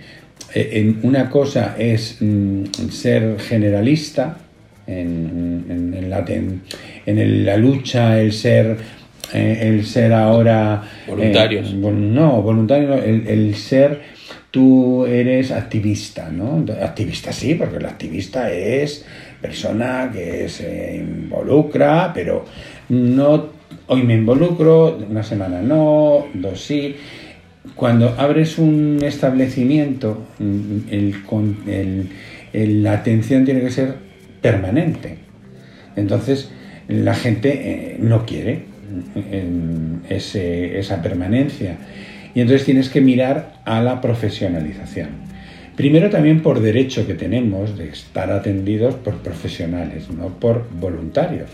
eh, 0.54 0.70
en 0.72 1.00
una 1.02 1.30
cosa 1.30 1.76
es 1.78 2.16
mm, 2.20 2.64
ser 2.90 3.38
generalista 3.38 4.38
en, 4.86 5.64
en- 5.68 5.94
en 5.94 6.10
la, 6.10 6.24
en 7.06 7.44
la 7.44 7.56
lucha, 7.56 8.20
el 8.20 8.32
ser, 8.32 8.76
eh, 9.32 9.58
el 9.62 9.84
ser 9.84 10.12
ahora... 10.12 10.82
eh, 11.06 11.10
Voluntarios. 11.10 11.74
vol- 11.76 11.94
no, 11.94 12.42
voluntario, 12.42 12.88
no, 12.88 12.94
el, 12.94 13.26
el 13.26 13.54
ser, 13.54 14.00
tú 14.50 15.04
eres 15.06 15.50
activista, 15.52 16.30
¿no? 16.30 16.64
Activista 16.82 17.32
sí, 17.32 17.54
porque 17.54 17.76
el 17.78 17.86
activista 17.86 18.50
es 18.52 19.04
persona 19.42 20.10
que 20.12 20.48
se 20.48 20.96
involucra, 20.96 22.12
pero 22.14 22.44
no, 22.88 23.46
hoy 23.88 24.02
me 24.02 24.14
involucro, 24.14 24.98
una 25.10 25.22
semana 25.22 25.60
no, 25.60 26.26
dos 26.34 26.60
sí. 26.60 26.96
Cuando 27.74 28.14
abres 28.16 28.58
un 28.58 29.00
establecimiento, 29.02 30.22
el- 31.68 32.08
el- 32.52 32.82
la 32.82 32.92
atención 32.92 33.44
tiene 33.44 33.60
que 33.60 33.70
ser 33.70 34.05
permanente. 34.50 35.18
Entonces, 35.96 36.50
la 36.88 37.14
gente 37.14 37.48
eh, 37.52 37.96
no 38.00 38.24
quiere 38.26 38.52
ese- 40.08 40.78
esa 40.78 41.02
permanencia. 41.02 41.76
Y 42.34 42.40
entonces 42.40 42.64
tienes 42.64 42.88
que 42.90 43.00
mirar 43.00 43.54
a 43.64 43.80
la 43.82 44.00
profesionalización. 44.00 45.08
Primero 45.74 46.08
también 46.10 46.40
por 46.42 46.60
derecho 46.60 47.06
que 47.06 47.14
tenemos 47.14 47.76
de 47.76 47.88
estar 47.88 48.30
atendidos 48.30 48.94
por 48.94 49.14
profesionales, 49.18 50.08
no 50.10 50.28
por 50.38 50.66
voluntarios. 50.80 51.50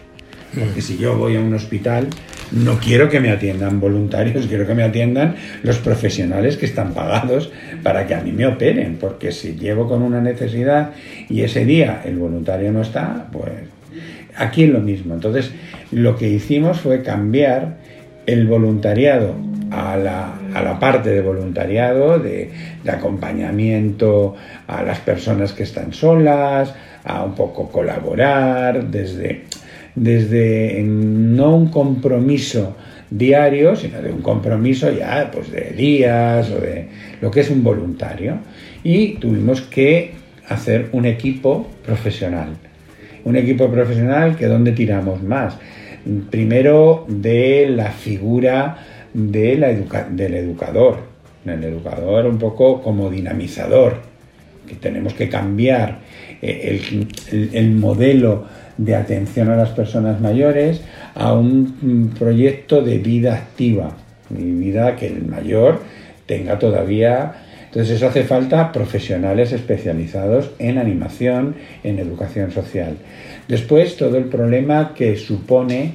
Porque 0.58 0.82
si 0.82 0.98
yo 0.98 1.16
voy 1.16 1.36
a 1.36 1.40
un 1.40 1.54
hospital, 1.54 2.08
no 2.52 2.78
quiero 2.78 3.08
que 3.08 3.20
me 3.20 3.30
atiendan 3.30 3.80
voluntarios, 3.80 4.46
quiero 4.50 4.66
que 4.66 4.74
me 4.74 4.82
atiendan 4.82 5.34
los 5.62 5.78
profesionales 5.78 6.56
que 6.58 6.66
están 6.66 6.92
pagados 6.92 7.50
para 7.82 8.06
que 8.06 8.14
a 8.14 8.20
mí 8.20 8.32
me 8.32 8.46
operen. 8.46 8.96
Porque 9.00 9.32
si 9.32 9.54
llego 9.54 9.88
con 9.88 10.02
una 10.02 10.20
necesidad 10.20 10.90
y 11.28 11.42
ese 11.42 11.64
día 11.64 12.02
el 12.04 12.16
voluntario 12.16 12.72
no 12.72 12.82
está, 12.82 13.28
pues 13.32 13.52
aquí 14.36 14.64
es 14.64 14.70
lo 14.70 14.80
mismo. 14.80 15.14
Entonces, 15.14 15.52
lo 15.90 16.16
que 16.16 16.28
hicimos 16.28 16.80
fue 16.80 17.02
cambiar 17.02 17.76
el 18.26 18.46
voluntariado 18.46 19.34
a 19.70 19.96
la, 19.96 20.34
a 20.54 20.62
la 20.62 20.78
parte 20.78 21.10
de 21.10 21.22
voluntariado, 21.22 22.18
de, 22.18 22.50
de 22.84 22.90
acompañamiento 22.90 24.34
a 24.66 24.82
las 24.82 25.00
personas 25.00 25.52
que 25.52 25.62
están 25.62 25.92
solas, 25.92 26.74
a 27.04 27.24
un 27.24 27.34
poco 27.34 27.68
colaborar, 27.70 28.86
desde, 28.86 29.44
desde 29.94 30.82
no 30.84 31.56
un 31.56 31.68
compromiso 31.70 32.76
diario, 33.16 33.76
sino 33.76 34.00
de 34.00 34.10
un 34.12 34.22
compromiso 34.22 34.90
ya 34.92 35.30
pues 35.32 35.50
de 35.50 35.72
días 35.76 36.50
o 36.50 36.60
de 36.60 36.88
lo 37.20 37.30
que 37.30 37.40
es 37.40 37.50
un 37.50 37.62
voluntario. 37.62 38.38
Y 38.82 39.14
tuvimos 39.14 39.60
que 39.62 40.12
hacer 40.48 40.88
un 40.92 41.04
equipo 41.06 41.68
profesional. 41.84 42.48
Un 43.24 43.36
equipo 43.36 43.70
profesional 43.70 44.36
que 44.36 44.46
donde 44.46 44.72
tiramos 44.72 45.22
más. 45.22 45.56
Primero 46.30 47.04
de 47.08 47.68
la 47.68 47.90
figura 47.90 48.78
de 49.14 49.56
la 49.56 49.70
educa- 49.70 50.08
del 50.10 50.34
educador. 50.34 50.98
El 51.44 51.62
educador 51.64 52.26
un 52.26 52.38
poco 52.38 52.82
como 52.82 53.10
dinamizador, 53.10 54.00
que 54.66 54.74
tenemos 54.76 55.14
que 55.14 55.28
cambiar 55.28 55.98
eh, 56.40 56.80
el, 56.90 57.08
el- 57.32 57.50
el 57.52 57.70
modelo 57.72 58.44
de 58.78 58.94
atención 58.96 59.50
a 59.50 59.56
las 59.56 59.70
personas 59.70 60.20
mayores 60.20 60.80
a 61.14 61.32
un 61.32 61.76
mm, 61.80 62.18
proyecto 62.18 62.82
de 62.82 62.98
vida 62.98 63.34
activa, 63.34 63.96
y 64.30 64.42
vida 64.42 64.96
que 64.96 65.08
el 65.08 65.26
mayor 65.26 65.80
tenga 66.26 66.58
todavía 66.58 67.34
entonces 67.72 67.96
eso 67.96 68.08
hace 68.08 68.24
falta 68.24 68.70
profesionales 68.70 69.50
especializados 69.50 70.50
en 70.58 70.76
animación, 70.76 71.54
en 71.82 71.98
educación 71.98 72.50
social. 72.50 72.98
Después 73.48 73.96
todo 73.96 74.18
el 74.18 74.24
problema 74.24 74.92
que 74.94 75.16
supone 75.16 75.94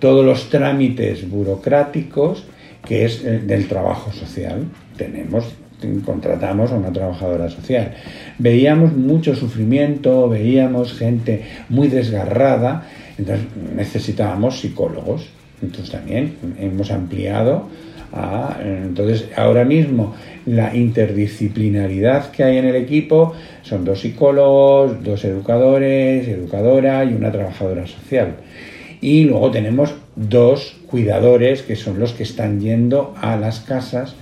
todos 0.00 0.22
los 0.22 0.50
trámites 0.50 1.26
burocráticos 1.30 2.46
que 2.86 3.06
es 3.06 3.24
el 3.24 3.46
del 3.46 3.68
trabajo 3.68 4.12
social. 4.12 4.64
Tenemos 4.98 5.46
contratamos 6.04 6.72
a 6.72 6.76
una 6.76 6.92
trabajadora 6.92 7.48
social. 7.48 7.94
Veíamos 8.38 8.92
mucho 8.92 9.34
sufrimiento, 9.34 10.28
veíamos 10.28 10.94
gente 10.94 11.44
muy 11.68 11.88
desgarrada, 11.88 12.86
entonces 13.18 13.46
necesitábamos 13.74 14.60
psicólogos. 14.60 15.28
Entonces 15.62 15.90
también 15.90 16.34
hemos 16.58 16.90
ampliado 16.90 17.68
entonces 18.62 19.28
ahora 19.36 19.64
mismo 19.64 20.14
la 20.46 20.74
interdisciplinaridad 20.74 22.30
que 22.30 22.44
hay 22.44 22.58
en 22.58 22.66
el 22.66 22.76
equipo 22.76 23.32
son 23.62 23.84
dos 23.84 24.00
psicólogos, 24.00 25.02
dos 25.02 25.24
educadores, 25.24 26.28
educadora 26.28 27.04
y 27.04 27.14
una 27.14 27.32
trabajadora 27.32 27.86
social. 27.86 28.36
Y 29.00 29.24
luego 29.24 29.50
tenemos 29.50 29.94
dos 30.14 30.76
cuidadores 30.86 31.62
que 31.62 31.76
son 31.76 31.98
los 31.98 32.12
que 32.12 32.22
están 32.22 32.60
yendo 32.60 33.14
a 33.20 33.36
las 33.36 33.60
casas 33.60 34.14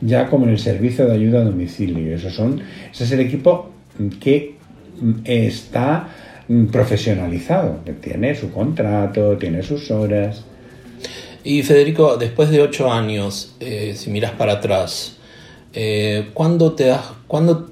ya 0.00 0.28
como 0.28 0.44
en 0.44 0.52
el 0.52 0.58
servicio 0.58 1.06
de 1.06 1.14
ayuda 1.14 1.40
a 1.40 1.44
domicilio. 1.44 2.14
Esos 2.14 2.34
son, 2.34 2.62
ese 2.92 3.04
es 3.04 3.12
el 3.12 3.20
equipo 3.20 3.70
que 4.20 4.56
está 5.24 6.08
profesionalizado, 6.72 7.84
que 7.84 7.92
tiene 7.92 8.34
su 8.34 8.50
contrato, 8.52 9.36
tiene 9.38 9.62
sus 9.62 9.90
horas. 9.90 10.44
Y 11.44 11.62
Federico, 11.62 12.16
después 12.16 12.50
de 12.50 12.60
ocho 12.60 12.92
años, 12.92 13.54
eh, 13.60 13.94
si 13.96 14.10
miras 14.10 14.32
para 14.32 14.54
atrás, 14.54 15.16
eh, 15.72 16.30
¿cuándo, 16.34 16.72
te 16.72 16.86
das, 16.86 17.12
¿cuándo 17.26 17.70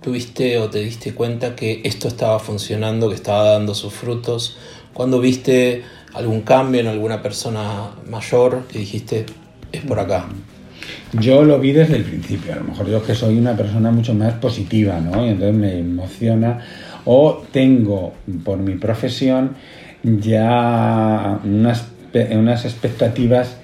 tuviste 0.00 0.58
o 0.58 0.70
te 0.70 0.78
diste 0.78 1.14
cuenta 1.14 1.56
que 1.56 1.80
esto 1.84 2.08
estaba 2.08 2.38
funcionando, 2.38 3.08
que 3.08 3.16
estaba 3.16 3.50
dando 3.50 3.74
sus 3.74 3.92
frutos? 3.92 4.56
¿Cuándo 4.94 5.20
viste 5.20 5.82
algún 6.14 6.42
cambio 6.42 6.80
en 6.80 6.86
alguna 6.86 7.22
persona 7.22 7.90
mayor 8.08 8.62
que 8.68 8.78
dijiste, 8.78 9.26
es 9.72 9.82
por 9.82 9.98
acá? 9.98 10.26
Yo 11.20 11.44
lo 11.44 11.58
vi 11.58 11.72
desde 11.72 11.96
el 11.96 12.04
principio, 12.04 12.52
a 12.52 12.56
lo 12.56 12.64
mejor 12.64 12.88
yo 12.88 13.02
que 13.02 13.14
soy 13.14 13.38
una 13.38 13.56
persona 13.56 13.90
mucho 13.90 14.14
más 14.14 14.34
positiva, 14.34 15.00
¿no? 15.00 15.24
Y 15.24 15.30
entonces 15.30 15.56
me 15.56 15.78
emociona 15.78 16.58
o 17.04 17.44
tengo 17.52 18.14
por 18.44 18.58
mi 18.58 18.74
profesión 18.74 19.56
ya 20.02 21.38
unas, 21.44 21.88
unas 22.30 22.64
expectativas 22.64 23.58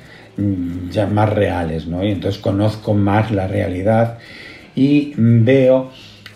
ya 0.91 1.07
más 1.07 1.29
reales, 1.31 1.87
¿no? 1.87 2.05
Y 2.05 2.11
entonces 2.11 2.41
conozco 2.41 2.95
más 2.95 3.31
la 3.31 3.47
realidad 3.47 4.19
y 4.75 5.13
veo 5.17 5.91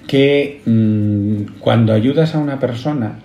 que 0.06 0.60
mmm, 0.64 1.58
cuando 1.60 1.92
ayudas 1.92 2.34
a 2.34 2.38
una 2.38 2.60
persona, 2.60 3.20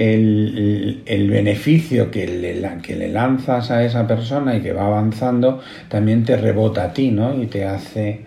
el, 0.00 1.30
beneficio 1.30 2.10
que 2.10 2.26
le, 2.26 3.08
lanzas 3.08 3.70
a 3.70 3.84
esa 3.84 4.06
persona 4.06 4.56
y 4.56 4.62
que 4.62 4.72
va 4.72 4.86
avanzando 4.86 5.60
también 5.88 6.24
te 6.24 6.36
rebota 6.36 6.84
a 6.84 6.92
ti, 6.92 7.10
¿no? 7.10 7.40
Y 7.40 7.46
te 7.46 7.66
hace, 7.66 8.20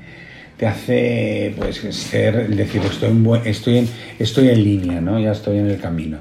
te 0.58 0.68
hace 0.68 1.54
pues 1.58 1.78
ser, 1.78 2.56
decir, 2.56 2.82
estoy 2.84 3.10
en, 3.10 3.28
estoy 3.46 3.78
en, 3.80 3.88
estoy 4.20 4.50
en 4.50 4.64
línea, 4.64 5.02
¿no? 5.02 5.20
Ya 5.20 5.32
estoy 5.32 5.58
en 5.58 5.68
el 5.68 5.80
camino. 5.80 6.20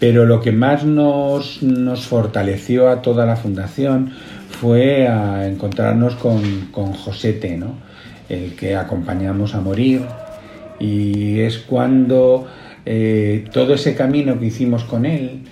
Pero 0.00 0.26
lo 0.26 0.40
que 0.40 0.52
más 0.52 0.84
nos, 0.84 1.60
fortaleció 2.06 2.88
a 2.88 3.02
toda 3.02 3.24
la 3.24 3.36
fundación 3.36 4.12
fue 4.60 5.06
a 5.06 5.46
encontrarnos 5.46 6.16
con, 6.16 6.68
con 6.72 6.92
Josete. 6.92 7.58
El 8.28 8.54
que 8.54 8.76
acompañamos 8.76 9.54
a 9.54 9.60
morir. 9.60 10.02
Y 10.80 11.40
es 11.40 11.58
cuando 11.58 12.46
eh, 12.90 13.44
todo 13.52 13.74
ese 13.74 13.94
camino 13.94 14.40
que 14.40 14.46
hicimos 14.46 14.82
con 14.84 15.04
él 15.04 15.42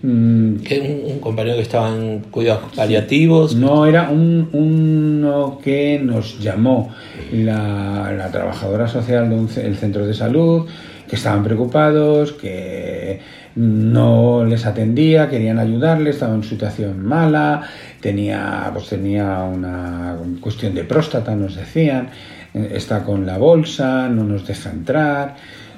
mm, 0.00 0.58
Que 0.58 0.80
un, 0.80 1.12
un 1.14 1.18
compañero 1.18 1.56
que 1.56 1.62
estaba 1.62 1.88
en 1.88 2.20
cuidados 2.30 2.72
paliativos. 2.76 3.56
No, 3.56 3.84
era 3.84 4.10
un, 4.10 4.48
uno 4.52 5.58
que 5.60 6.00
nos 6.00 6.38
llamó 6.38 6.94
la, 7.32 8.12
la 8.16 8.30
trabajadora 8.30 8.86
social 8.86 9.28
del 9.28 9.76
centro 9.76 10.06
de 10.06 10.14
salud, 10.14 10.68
que 11.08 11.16
estaban 11.16 11.42
preocupados, 11.42 12.32
que 12.32 13.18
no 13.56 14.44
les 14.44 14.64
atendía, 14.64 15.28
querían 15.28 15.58
ayudarle, 15.58 16.10
estaba 16.10 16.34
en 16.34 16.44
situación 16.44 17.04
mala, 17.04 17.62
tenía, 18.00 18.70
pues 18.72 18.88
tenía 18.88 19.42
una 19.42 20.16
cuestión 20.40 20.74
de 20.74 20.84
próstata, 20.84 21.34
nos 21.34 21.56
decían, 21.56 22.10
eh, 22.54 22.72
está 22.76 23.02
con 23.02 23.26
la 23.26 23.36
bolsa, 23.36 24.08
no 24.08 24.22
nos 24.22 24.46
deja 24.46 24.70
entrar. 24.70 25.34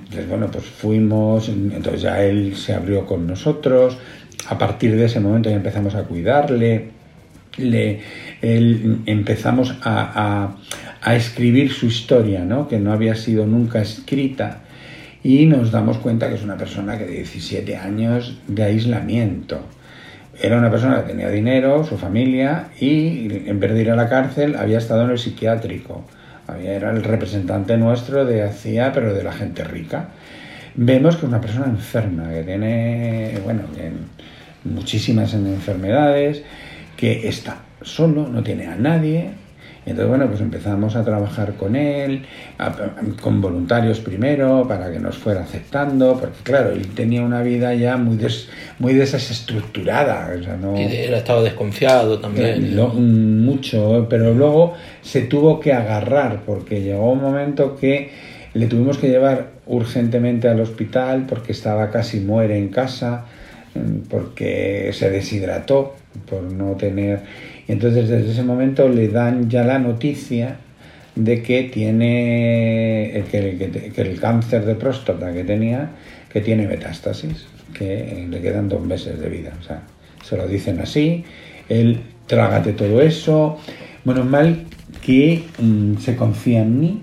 Entonces, 0.07 0.29
bueno, 0.29 0.49
pues 0.51 0.65
fuimos, 0.65 1.49
entonces 1.49 2.03
ya 2.03 2.23
él 2.23 2.55
se 2.57 2.73
abrió 2.75 3.07
con 3.07 3.27
nosotros, 3.27 3.99
a 4.49 4.57
partir 4.57 4.97
de 4.97 5.05
ese 5.07 5.19
momento 5.21 5.51
ya 5.51 5.57
empezamos 5.57 5.95
a 5.97 6.05
cuidarle, 6.05 6.91
le, 7.59 8.01
empezamos 9.07 9.75
a, 9.83 10.45
a- 10.45 10.57
a 11.03 11.15
escribir 11.15 11.73
su 11.73 11.87
historia, 11.87 12.45
¿no? 12.45 12.69
que 12.69 12.79
no 12.79 12.93
había 12.93 13.15
sido 13.15 13.47
nunca 13.47 13.81
escrita, 13.81 14.61
y 15.23 15.47
nos 15.47 15.73
damos 15.73 15.99
cuenta 15.99 16.29
que 16.29 16.37
es 16.37 16.43
una 16.45 16.57
persona 16.57 16.97
que 16.99 17.05
de 17.07 17.13
17 17.13 17.77
años 17.77 18.39
de 18.47 18.63
aislamiento. 18.63 19.61
Era 20.41 20.59
una 20.59 20.71
persona 20.71 21.03
que 21.03 21.09
tenía 21.13 21.31
dinero, 21.31 21.85
su 21.85 21.97
familia, 21.97 22.69
y 22.79 23.29
en 23.49 23.59
vez 23.59 23.73
de 23.73 23.81
ir 23.81 23.91
a 23.91 23.97
la 23.97 24.09
cárcel 24.09 24.55
había 24.57 24.79
estado 24.79 25.05
en 25.05 25.11
el 25.11 25.19
psiquiátrico. 25.19 26.05
Era 26.63 26.91
el 26.91 27.03
representante 27.03 27.77
nuestro 27.77 28.25
de 28.25 28.43
hacía, 28.43 28.93
pero 28.93 29.13
de 29.15 29.23
la 29.25 29.33
gente 29.33 29.65
rica. 29.65 30.09
Vemos 30.75 31.17
que 31.17 31.23
es 31.27 31.29
una 31.29 31.41
persona 31.41 31.67
enferma, 31.67 32.29
que 32.31 32.43
tiene, 32.43 33.39
bueno, 33.45 33.63
muchísimas 34.65 35.33
enfermedades, 35.35 36.43
que 36.97 37.29
está 37.29 37.59
solo, 37.83 38.29
no 38.29 38.43
tiene 38.43 38.67
a 38.67 38.77
nadie. 38.77 39.31
Entonces, 39.87 40.09
bueno, 40.09 40.27
pues 40.27 40.41
empezamos 40.41 40.97
a 40.97 41.05
trabajar 41.05 41.55
con 41.55 41.77
él, 41.77 42.27
con 43.23 43.41
voluntarios 43.41 44.01
primero, 44.01 44.67
para 44.67 44.91
que 44.91 44.99
nos 44.99 45.17
fuera 45.17 45.43
aceptando, 45.43 46.19
porque 46.19 46.39
claro, 46.43 46.71
él 46.73 46.89
tenía 46.89 47.23
una 47.23 47.41
vida 47.43 47.73
ya 47.75 47.97
muy, 47.97 48.17
des- 48.17 48.49
muy 48.79 48.95
desestructurada. 48.95 50.35
O 50.39 50.43
sea, 50.43 50.57
no, 50.57 50.79
Y 50.79 50.85
él 50.85 51.15
estaba 51.15 51.43
desconfiado 51.43 52.19
también. 52.19 52.77
lo- 52.77 52.89
mucho, 52.89 54.07
pero 54.11 54.35
luego 54.35 54.75
se 55.03 55.23
tuvo 55.23 55.61
que 55.61 55.73
agarrar 55.73 56.41
porque 56.45 56.83
llegó 56.83 57.13
un 57.13 57.21
momento 57.23 57.77
que 57.77 58.11
le 58.55 58.67
tuvimos 58.67 58.99
que 58.99 59.09
llevar 59.09 59.49
urgentemente 59.67 60.49
al 60.49 60.61
hospital 60.61 61.27
porque 61.29 61.53
estaba 61.53 61.91
casi 61.91 62.21
muere 62.21 62.57
en 62.59 62.69
casa, 62.69 63.25
mm, 63.75 64.09
porque 64.09 64.91
se 64.93 65.11
deshidrató 65.11 65.95
por 66.29 66.43
no 66.43 66.73
tener... 66.73 67.21
Y 67.69 67.73
entonces 67.73 68.09
desde 68.09 68.31
ese 68.33 68.43
momento 68.43 68.89
le 68.89 69.09
dan 69.09 69.51
ya 69.51 69.65
la 69.65 69.79
noticia 69.79 70.57
de 71.17 71.43
que 71.43 71.65
tiene 71.65 73.25
que, 73.31 73.57
que- 73.59 73.93
que 73.93 74.01
el 74.03 74.21
cáncer 74.21 74.65
de 74.65 74.75
próstata 74.75 75.33
que 75.33 75.45
tenía, 75.45 75.91
que 76.33 76.41
tiene 76.41 76.67
metástasis, 76.67 77.47
que 77.77 78.27
le 78.29 78.41
quedan 78.41 78.69
dos 78.69 78.81
meses 78.83 79.19
de 79.21 79.29
vida. 79.29 79.53
O 79.61 79.63
sea, 79.63 79.83
se 80.25 80.37
lo 80.37 80.47
dicen 80.47 80.81
así, 80.81 81.25
él 81.69 82.01
trágate 82.27 82.73
todo 82.73 83.01
eso. 83.01 83.59
Bueno, 84.05 84.25
mal 84.25 84.65
que 85.05 85.45
mm, 85.59 85.99
se 85.99 86.17
confía 86.17 86.63
en 86.63 86.81
mí 86.81 87.01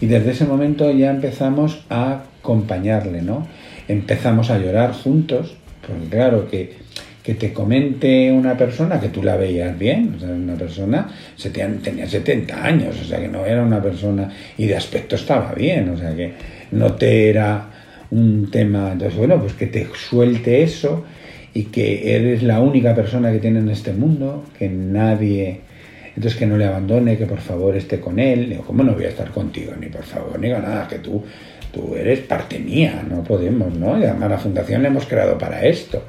y 0.00 0.06
desde 0.06 0.32
ese 0.32 0.44
momento 0.44 0.90
ya 0.90 1.10
empezamos 1.10 1.84
a 1.88 2.22
acompañarle, 2.40 3.22
¿no? 3.22 3.46
Empezamos 3.88 4.50
a 4.50 4.58
llorar 4.58 4.92
juntos, 4.92 5.56
porque 5.86 6.08
claro 6.08 6.48
que 6.48 6.82
que 7.22 7.34
te 7.34 7.52
comente 7.52 8.32
una 8.32 8.56
persona 8.56 8.98
que 8.98 9.08
tú 9.08 9.22
la 9.22 9.36
veías 9.36 9.78
bien, 9.78 10.14
o 10.16 10.18
sea, 10.18 10.30
una 10.30 10.56
persona 10.56 11.06
se 11.36 11.50
te- 11.50 11.64
tenía 11.80 12.08
70 12.08 12.64
años, 12.64 13.00
o 13.00 13.04
sea 13.04 13.20
que 13.20 13.28
no 13.28 13.46
era 13.46 13.62
una 13.62 13.80
persona 13.80 14.28
y 14.58 14.66
de 14.66 14.74
aspecto 14.76 15.14
estaba 15.14 15.52
bien, 15.54 15.88
o 15.90 15.96
sea 15.96 16.16
que 16.16 16.32
no 16.72 16.94
te 16.94 17.30
era 17.30 17.68
un 18.12 18.50
tema, 18.50 18.92
entonces 18.92 19.18
bueno, 19.18 19.40
pues 19.40 19.54
que 19.54 19.66
te 19.66 19.86
suelte 19.94 20.62
eso 20.62 21.04
y 21.54 21.64
que 21.64 22.14
eres 22.14 22.42
la 22.42 22.60
única 22.60 22.94
persona 22.94 23.32
que 23.32 23.38
tiene 23.38 23.58
en 23.58 23.70
este 23.70 23.92
mundo, 23.92 24.44
que 24.58 24.68
nadie, 24.68 25.60
entonces 26.14 26.38
que 26.38 26.46
no 26.46 26.58
le 26.58 26.66
abandone, 26.66 27.16
que 27.16 27.26
por 27.26 27.40
favor 27.40 27.74
esté 27.74 28.00
con 28.00 28.18
él, 28.18 28.50
digo, 28.50 28.64
¿cómo 28.64 28.82
no 28.82 28.92
voy 28.92 29.04
a 29.04 29.08
estar 29.08 29.30
contigo? 29.30 29.72
Ni 29.80 29.86
por 29.86 30.04
favor, 30.04 30.38
ni 30.38 30.50
nada, 30.50 30.86
que 30.88 30.98
tú, 30.98 31.24
tú 31.72 31.96
eres 31.96 32.20
parte 32.20 32.58
mía, 32.58 33.02
no 33.08 33.24
podemos, 33.24 33.74
¿no? 33.74 33.98
Y 33.98 34.04
además 34.04 34.30
la 34.30 34.38
fundación 34.38 34.82
la 34.82 34.88
hemos 34.88 35.06
creado 35.06 35.38
para 35.38 35.64
esto. 35.64 36.02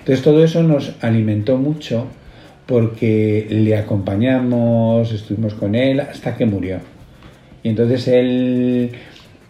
Entonces 0.00 0.24
todo 0.24 0.44
eso 0.44 0.62
nos 0.62 0.96
alimentó 1.00 1.56
mucho 1.56 2.08
porque 2.66 3.46
le 3.48 3.76
acompañamos, 3.76 5.12
estuvimos 5.12 5.54
con 5.54 5.74
él 5.76 6.00
hasta 6.00 6.36
que 6.36 6.46
murió. 6.46 6.78
Y 7.62 7.70
entonces 7.70 8.08
él, 8.08 8.90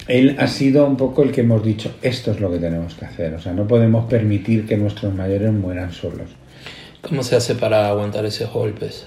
él 0.09 0.37
ha 0.39 0.47
sido 0.47 0.87
un 0.87 0.97
poco 0.97 1.23
el 1.23 1.33
que 1.33 1.41
hemos 1.43 1.65
dicho, 1.65 1.95
esto 2.03 2.31
es 2.33 2.41
lo 2.41 2.51
que 2.53 2.59
tenemos 2.59 2.95
que 2.95 3.05
hacer. 3.07 3.35
O 3.35 3.41
sea, 3.41 3.53
no 3.53 3.67
podemos 3.67 4.05
permitir 4.09 4.67
que 4.67 4.77
nuestros 4.77 5.15
mayores 5.15 5.53
mueran 5.53 5.93
solos. 5.93 6.29
¿Cómo 7.01 7.23
se 7.23 7.37
hace 7.37 7.55
para 7.55 7.89
aguantar 7.89 8.25
esos 8.25 8.53
golpes? 8.53 9.07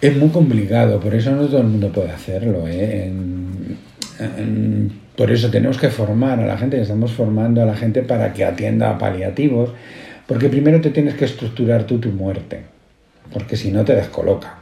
Es 0.00 0.16
muy 0.16 0.30
complicado, 0.30 0.98
por 1.00 1.14
eso 1.14 1.30
no 1.30 1.46
todo 1.46 1.58
el 1.58 1.66
mundo 1.68 1.90
puede 1.92 2.10
hacerlo. 2.10 2.66
¿eh? 2.66 3.06
En- 3.06 3.78
en- 4.18 4.92
por 5.16 5.30
eso 5.30 5.50
tenemos 5.50 5.78
que 5.78 5.88
formar 5.90 6.40
a 6.40 6.46
la 6.46 6.56
gente, 6.58 6.80
estamos 6.80 7.12
formando 7.12 7.62
a 7.62 7.66
la 7.66 7.74
gente 7.76 8.02
para 8.02 8.32
que 8.32 8.44
atienda 8.44 8.90
a 8.90 8.98
paliativos, 8.98 9.70
porque 10.26 10.48
primero 10.48 10.80
te 10.80 10.90
tienes 10.90 11.14
que 11.14 11.26
estructurar 11.26 11.84
tú 11.84 11.98
tu 11.98 12.08
muerte, 12.10 12.62
porque 13.32 13.56
si 13.56 13.70
no 13.70 13.84
te 13.84 13.94
descoloca. 13.94 14.58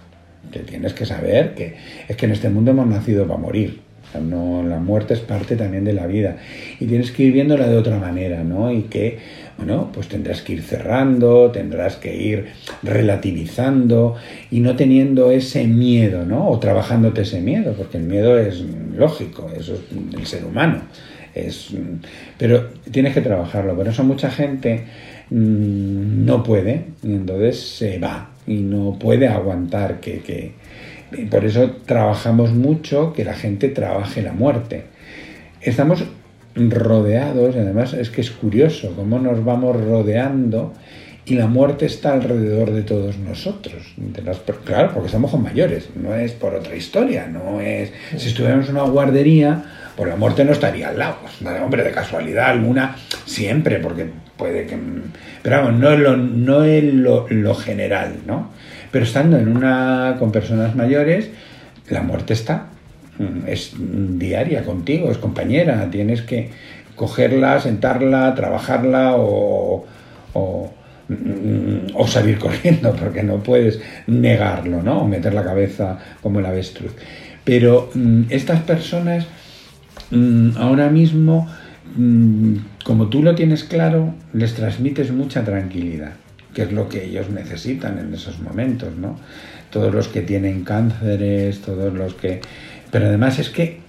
Te 0.51 0.61
tienes 0.61 0.95
que 0.95 1.07
saber 1.07 1.55
que 1.55 1.77
es 2.09 2.17
que 2.17 2.27
en 2.27 2.33
este 2.33 2.49
mundo 2.49 2.73
hemos 2.73 2.87
nacido 2.89 3.27
para 3.27 3.39
morir. 3.39 3.81
No, 4.21 4.65
la 4.65 4.81
muerte 4.81 5.15
es 5.15 5.21
parte 5.21 5.55
también 5.55 5.85
de 5.85 5.93
la 5.93 6.07
vida. 6.07 6.37
Y 6.81 6.87
tienes 6.87 7.13
que 7.13 7.23
ir 7.23 7.33
viéndola 7.33 7.69
de 7.69 7.77
otra 7.77 7.97
manera, 7.99 8.43
¿no? 8.43 8.73
Y 8.73 8.83
que, 8.83 9.19
bueno, 9.57 9.91
pues 9.93 10.09
tendrás 10.09 10.43
que 10.43 10.55
ir 10.55 10.63
cerrando, 10.63 11.51
tendrás 11.53 11.95
que 11.97 12.17
ir 12.17 12.47
relativizando 12.83 14.17
y 14.51 14.61
no 14.61 14.75
teniendo 14.77 15.31
ese 15.31 15.67
miedo, 15.67 16.25
¿no? 16.25 16.49
O 16.49 16.59
trabajándote 16.59 17.23
ese 17.23 17.41
miedo, 17.41 17.75
porque 17.75 17.99
el 17.99 18.05
miedo 18.05 18.37
es 18.39 18.65
lógico, 18.97 19.49
eso 19.57 19.75
es 19.75 20.13
del 20.13 20.27
ser 20.27 20.45
humano. 20.45 20.83
Es, 21.35 21.69
pero 22.37 22.71
tienes 22.91 23.15
que 23.15 23.21
trabajarlo. 23.21 23.77
Por 23.77 23.87
eso 23.87 24.03
mucha 24.03 24.31
gente 24.31 24.87
mm, 25.31 26.25
no 26.25 26.43
puede 26.43 26.87
y 27.05 27.13
entonces 27.13 27.61
se 27.61 27.99
va 28.01 28.31
y 28.47 28.55
no 28.63 28.99
puede 28.99 29.29
aguantar 29.29 30.01
que, 30.01 30.19
que- 30.21 30.59
por 31.31 31.45
eso 31.45 31.71
trabajamos 31.87 32.53
mucho 32.53 33.13
que 33.13 33.25
la 33.25 33.35
gente 33.35 33.69
trabaje 33.69 34.23
la 34.23 34.33
muerte. 34.33 34.85
Estamos 35.61 36.05
rodeados, 36.55 37.55
y 37.55 37.59
además 37.59 37.93
es 37.93 38.11
que 38.11 38.21
es 38.21 38.31
curioso 38.31 38.93
cómo 38.97 39.19
nos 39.19 39.45
vamos 39.45 39.77
rodeando 39.77 40.73
y 41.27 41.35
la 41.35 41.47
muerte 41.47 41.87
está 41.87 42.15
alrededor 42.15 42.73
de 42.73 42.83
todos 42.83 43.19
nosotros. 43.19 43.95
Claro, 44.65 44.91
porque 44.93 45.09
somos 45.09 45.33
mayores, 45.39 45.91
no 45.95 46.15
es 46.15 46.33
por 46.33 46.55
otra 46.55 46.75
historia, 46.75 47.27
no 47.27 47.61
es... 47.61 47.93
Si 48.17 48.29
estuviéramos 48.29 48.69
en 48.69 48.77
una 48.77 48.85
guardería, 48.85 49.63
pues 49.97 50.09
la 50.09 50.17
muerte 50.17 50.45
no 50.45 50.53
estaría 50.53 50.89
al 50.89 50.99
lado. 50.99 51.17
Pues, 51.21 51.61
hombre, 51.61 51.85
de 51.85 51.93
casualidad 51.93 52.51
alguna, 52.51 52.97
siempre, 53.27 53.79
porque 53.79 54.07
puede 54.37 54.67
que... 54.67 54.77
Pero 55.43 55.57
vamos, 55.59 55.75
no 55.75 55.93
es 55.93 56.01
lo, 56.01 56.17
no 56.17 56.65
es 56.65 56.83
lo 56.93 57.55
general, 57.55 58.15
¿no? 58.27 58.51
Pero 58.91 59.05
estando 59.05 59.39
en 59.39 59.49
una 59.57 60.17
con 60.19 60.33
personas 60.33 60.75
mayores, 60.75 61.31
la 61.89 62.03
muerte 62.03 62.33
está. 62.33 62.67
Mm, 63.19 63.47
Es 63.47 63.73
diaria 63.77 64.65
contigo, 64.65 65.11
es 65.11 65.19
compañera. 65.19 65.89
Tienes 65.91 66.23
que 66.23 66.51
cogerla, 66.97 67.61
sentarla, 67.61 68.35
trabajarla 68.35 69.17
o, 69.17 69.87
o, 70.35 70.73
mm, 71.09 71.95
o 71.95 72.07
salir 72.07 72.39
corriendo, 72.39 72.95
porque 73.01 73.23
no 73.23 73.43
puedes 73.43 73.81
negarlo, 74.07 74.83
¿no? 74.83 75.03
O 75.03 75.07
meter 75.07 75.35
la 75.35 75.45
cabeza 75.45 75.99
como 76.23 76.41
el 76.41 76.47
avestruz. 76.47 76.93
Pero 77.45 77.91
mm, 77.95 78.23
estas 78.31 78.61
personas 78.63 79.27
ahora 80.57 80.89
mismo, 80.89 81.49
como 82.85 83.09
tú 83.09 83.23
lo 83.23 83.35
tienes 83.35 83.63
claro, 83.65 84.13
les 84.33 84.55
transmites 84.55 85.13
mucha 85.13 85.45
tranquilidad, 85.45 86.13
que 86.55 86.63
es 86.63 86.73
lo 86.73 86.89
que 86.89 87.05
ellos 87.05 87.31
necesitan 87.31 87.99
en 87.99 88.13
esos 88.15 88.41
momentos, 88.41 88.95
¿no? 88.97 89.19
Todos 89.71 89.95
los 89.95 90.09
que 90.09 90.23
tienen 90.23 90.65
cánceres, 90.65 91.61
todos 91.61 91.93
los 91.95 92.15
que... 92.15 92.41
Pero 92.91 93.07
además 93.07 93.39
es 93.39 93.51
que 93.51 93.81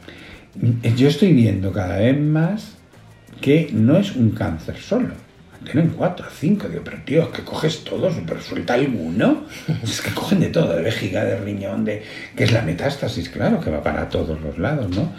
yo 0.96 1.08
estoy 1.08 1.34
viendo 1.34 1.72
cada 1.72 1.98
vez 1.98 2.20
más 2.20 2.76
que 3.40 3.70
no 3.74 3.98
es 3.98 4.16
un 4.16 4.32
cáncer 4.32 4.78
solo. 4.78 5.14
Tienen 5.64 5.90
cuatro, 5.90 6.26
cinco, 6.32 6.68
digo, 6.68 6.82
pero 6.84 6.98
tío, 7.06 7.24
es 7.24 7.30
que 7.30 7.44
coges 7.44 7.84
todos, 7.84 8.16
pero 8.26 8.42
suelta 8.42 8.74
alguno. 8.74 9.44
Es 9.84 10.02
que 10.02 10.12
cogen 10.12 10.40
de 10.40 10.48
todo, 10.48 10.76
de 10.76 10.82
vejiga, 10.82 11.24
de 11.24 11.38
riñón, 11.38 11.86
de 11.86 12.02
que 12.36 12.46
es 12.46 12.52
la 12.52 12.64
metástasis, 12.64 13.30
claro, 13.30 13.60
que 13.60 13.70
va 13.70 13.84
para 13.84 14.10
todos 14.10 14.42
los 14.42 14.58
lados, 14.58 14.90
¿no? 14.90 15.12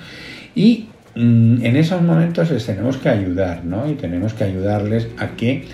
Y 0.56 0.88
mm, 1.14 1.64
en 1.64 1.76
esos 1.76 2.02
momentos 2.02 2.50
les 2.50 2.66
tenemos 2.66 2.96
que 2.96 3.08
ayudar, 3.08 3.64
¿no? 3.64 3.88
Y 3.88 3.94
tenemos 3.94 4.34
que 4.34 4.42
ayudarles 4.42 5.06
a 5.16 5.28
que 5.36 5.64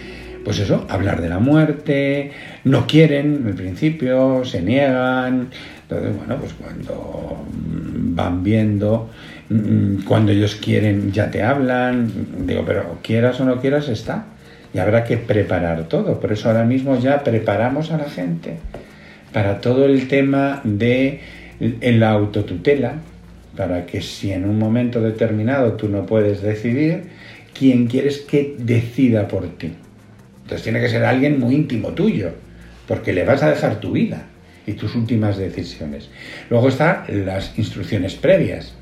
pues 0.49 0.61
eso, 0.61 0.87
hablar 0.89 1.21
de 1.21 1.29
la 1.29 1.41
muerte, 1.41 2.31
no 2.65 2.87
quieren 2.87 3.45
al 3.47 3.53
principio, 3.53 4.47
se 4.47 4.63
niegan, 4.63 5.51
entonces 5.83 6.17
bueno, 6.17 6.37
pues 6.37 6.55
cuando 6.55 7.45
van 7.53 8.43
viendo, 8.43 9.11
mm, 9.51 10.05
cuando 10.07 10.33
ellos 10.33 10.55
quieren 10.55 11.13
ya 11.13 11.31
te 11.31 11.43
hablan, 11.43 12.11
digo, 12.47 12.63
pero 12.65 12.99
quieras 13.03 13.39
o 13.41 13.45
no 13.45 13.61
quieras 13.61 13.91
está, 13.91 14.25
y 14.73 14.79
habrá 14.79 15.05
que 15.05 15.19
preparar 15.19 15.87
todo, 15.87 16.19
por 16.19 16.33
eso 16.33 16.49
ahora 16.49 16.65
mismo 16.65 16.99
ya 16.99 17.23
preparamos 17.23 17.91
a 17.91 17.99
la 17.99 18.09
gente 18.09 18.57
para 19.35 19.61
todo 19.61 19.85
el 19.85 20.09
tema 20.09 20.63
de 20.65 21.21
la 21.83 22.09
autotutela, 22.13 22.95
para 23.55 23.85
que 23.85 24.01
si 24.01 24.33
en 24.33 24.49
un 24.49 24.59
momento 24.59 25.03
determinado 25.03 25.75
tú 25.75 25.91
no 25.91 26.07
puedes 26.07 26.41
decidir, 26.41 27.03
quién 27.53 27.87
quieres 27.87 28.21
que 28.21 28.57
decida 28.59 29.29
por 29.29 29.47
ti. 29.59 29.75
Entonces 30.49 30.65
tiene 30.65 30.81
que 30.81 30.89
ser 30.89 31.05
alguien 31.05 31.39
muy 31.39 31.55
íntimo 31.55 31.91
tuyo, 31.91 32.31
porque 32.87 33.13
le 33.13 33.23
vas 33.23 33.43
a 33.43 33.51
dejar 33.51 33.81
tu 33.81 33.93
vida 33.93 34.29
y 34.67 34.73
tus 34.73 34.95
últimas 34.95 35.37
decisiones. 35.37 36.09
Luego 36.49 36.71
están 36.71 37.03
las 37.27 37.59
instrucciones 37.59 38.15
previas, 38.15 38.73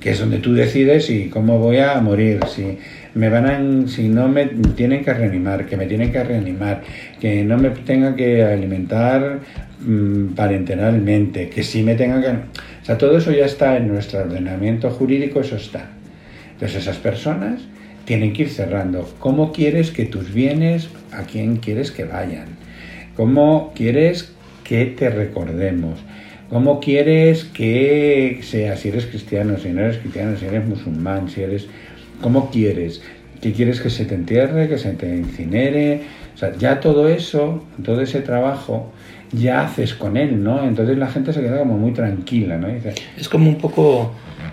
que 0.00 0.10
es 0.10 0.18
donde 0.18 0.38
tú 0.38 0.54
decides 0.54 1.06
si 1.06 1.28
cómo 1.28 1.60
voy 1.60 1.78
a 1.78 2.00
morir, 2.00 2.40
si 2.52 2.78
me 3.14 3.28
van 3.28 3.46
a, 3.46 3.88
si 3.88 4.08
no 4.08 4.26
me 4.26 4.46
tienen 4.74 5.04
que 5.04 5.14
reanimar, 5.14 5.66
que 5.66 5.76
me 5.76 5.86
tienen 5.86 6.10
que 6.10 6.24
reanimar, 6.24 6.82
que 7.20 7.44
no 7.44 7.58
me 7.58 7.70
tenga 7.70 8.16
que 8.16 8.42
alimentar 8.42 9.38
mm, 9.86 10.34
parenteralmente, 10.34 11.48
que 11.48 11.62
si 11.62 11.84
me 11.84 11.94
tenga 11.94 12.20
que... 12.22 12.28
O 12.30 12.84
sea, 12.84 12.98
todo 12.98 13.18
eso 13.18 13.30
ya 13.30 13.46
está 13.46 13.76
en 13.76 13.86
nuestro 13.86 14.18
ordenamiento 14.18 14.90
jurídico, 14.90 15.42
eso 15.42 15.54
está. 15.54 15.90
Entonces 16.54 16.82
esas 16.82 16.96
personas 16.96 17.60
tienen 18.04 18.32
que 18.32 18.42
ir 18.42 18.50
cerrando. 18.50 19.08
¿Cómo 19.18 19.52
quieres 19.52 19.90
que 19.90 20.04
tus 20.04 20.32
bienes, 20.32 20.88
a 21.12 21.22
quién 21.22 21.56
quieres 21.56 21.90
que 21.90 22.04
vayan? 22.04 22.48
¿Cómo 23.16 23.72
quieres 23.74 24.32
que 24.64 24.86
te 24.86 25.10
recordemos? 25.10 25.98
¿Cómo 26.50 26.80
quieres 26.80 27.44
que 27.44 28.40
sea, 28.42 28.76
si 28.76 28.88
eres 28.88 29.06
cristiano, 29.06 29.58
si 29.58 29.70
no 29.70 29.82
eres 29.82 29.98
cristiano, 29.98 30.36
si 30.36 30.46
eres 30.46 30.64
musulmán, 30.66 31.28
si 31.28 31.42
eres... 31.42 31.66
¿Cómo 32.20 32.50
quieres? 32.50 33.02
¿Qué 33.40 33.52
quieres 33.52 33.80
que 33.80 33.90
se 33.90 34.04
te 34.04 34.14
entierre, 34.14 34.68
que 34.68 34.78
se 34.78 34.92
te 34.92 35.16
incinere? 35.16 36.02
O 36.34 36.38
sea, 36.38 36.56
ya 36.56 36.80
todo 36.80 37.08
eso, 37.08 37.64
todo 37.84 38.00
ese 38.00 38.20
trabajo, 38.20 38.92
ya 39.32 39.62
haces 39.62 39.94
con 39.94 40.16
él, 40.16 40.42
¿no? 40.42 40.64
Entonces 40.64 40.96
la 40.96 41.08
gente 41.08 41.32
se 41.32 41.40
queda 41.40 41.58
como 41.58 41.76
muy 41.76 41.92
tranquila, 41.92 42.56
¿no? 42.56 42.68
es 43.16 43.28
como 43.28 43.48
un 43.48 43.58
poco, 43.58 44.12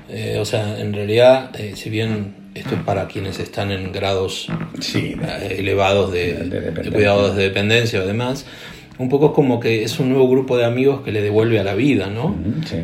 eh, 0.10 0.38
o 0.40 0.46
sea, 0.46 0.80
en 0.80 0.94
realidad, 0.94 1.52
eh, 1.60 1.74
si 1.76 1.90
bien 1.90 2.41
esto 2.54 2.76
es 2.76 2.82
para 2.82 3.08
quienes 3.08 3.40
están 3.40 3.72
en 3.72 3.92
grados 3.92 4.48
sí, 4.80 5.16
eh, 5.22 5.56
elevados 5.60 6.12
de, 6.12 6.74
cuidados 6.92 7.36
de 7.36 7.44
dependencia 7.44 8.02
o 8.02 8.06
demás, 8.06 8.46
un 8.98 9.10
poco 9.10 9.34
como 9.34 9.60
que 9.60 9.84
es 9.84 10.00
un 10.00 10.10
nuevo 10.10 10.30
grupo 10.30 10.58
de 10.58 10.66
amigos 10.66 11.02
que 11.02 11.12
le 11.12 11.22
devuelve 11.22 11.60
a 11.60 11.64
la 11.64 11.76
vida, 11.76 12.08
¿no? 12.08 12.36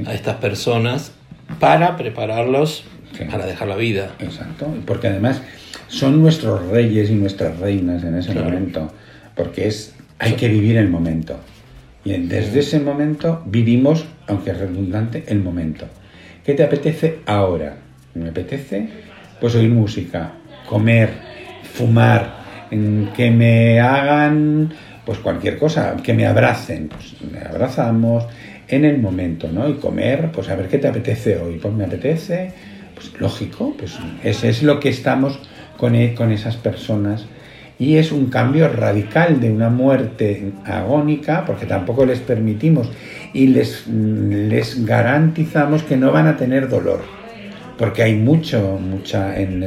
A 0.06 0.14
estas 0.14 0.38
personas 0.38 1.12
para 1.60 1.98
prepararlos 1.98 2.86
para 3.32 3.46
dejar 3.46 3.68
la 3.68 3.76
vida. 3.76 4.12
Exacto, 4.20 4.68
porque 4.86 5.08
además 5.08 5.42
son 5.88 6.22
nuestros 6.22 6.68
reyes 6.68 7.10
y 7.10 7.14
nuestras 7.14 7.60
reinas 7.60 8.04
en 8.04 8.16
ese 8.16 8.34
momento, 8.34 8.92
porque 9.36 9.68
es 9.68 9.96
hay 10.20 10.34
que 10.34 10.48
vivir 10.48 10.78
el 10.78 10.90
momento. 10.90 11.40
Y 12.04 12.14
desde 12.14 12.60
ese 12.60 12.80
momento 12.80 13.44
vivimos, 13.46 14.06
aunque 14.28 14.52
es 14.52 14.58
redundante, 14.58 15.24
el 15.28 15.40
momento. 15.40 15.86
¿Qué 16.46 16.54
te 16.54 16.64
apetece 16.64 17.20
ahora? 17.26 17.78
Me 18.14 18.30
apetece 18.30 18.88
pues 19.40 19.56
oír 19.56 19.70
música, 19.70 20.32
comer, 20.68 21.10
fumar, 21.74 22.38
que 22.70 23.32
me 23.32 23.80
hagan 23.80 24.74
pues 25.06 25.20
cualquier 25.20 25.58
cosa, 25.58 25.96
que 26.04 26.14
me 26.14 26.26
abracen, 26.26 26.90
pues 26.90 27.16
me 27.32 27.40
abrazamos 27.40 28.26
en 28.68 28.84
el 28.84 28.98
momento, 28.98 29.48
¿no? 29.50 29.70
Y 29.70 29.76
comer, 29.76 30.32
pues 30.34 30.50
a 30.50 30.56
ver 30.56 30.68
qué 30.68 30.80
te 30.80 30.88
apetece 30.90 31.38
hoy, 31.38 31.60
pues 31.62 31.74
me 31.74 31.86
apetece, 31.86 32.52
pues 32.94 33.14
lógico, 33.20 33.74
pues 33.78 33.98
ese 34.24 34.50
es 34.50 34.64
lo 34.64 34.82
que 34.82 34.90
estamos 34.90 35.40
con, 35.78 35.96
e, 35.96 36.14
con 36.14 36.32
esas 36.32 36.58
personas. 36.58 37.26
Y 37.80 37.98
es 37.98 38.12
un 38.12 38.26
cambio 38.26 38.68
radical 38.68 39.40
de 39.40 39.52
una 39.52 39.70
muerte 39.70 40.52
agónica, 40.66 41.46
porque 41.46 41.68
tampoco 41.68 42.06
les 42.06 42.20
permitimos 42.20 42.90
y 43.34 43.48
les, 43.48 43.88
les 43.88 44.84
garantizamos 44.84 45.84
que 45.84 45.96
no 45.96 46.12
van 46.12 46.28
a 46.28 46.36
tener 46.36 46.68
dolor 46.68 47.17
porque 47.78 48.04
hay 48.04 48.16
mucho, 48.16 48.80
mucha 48.80 49.40
en 49.40 49.66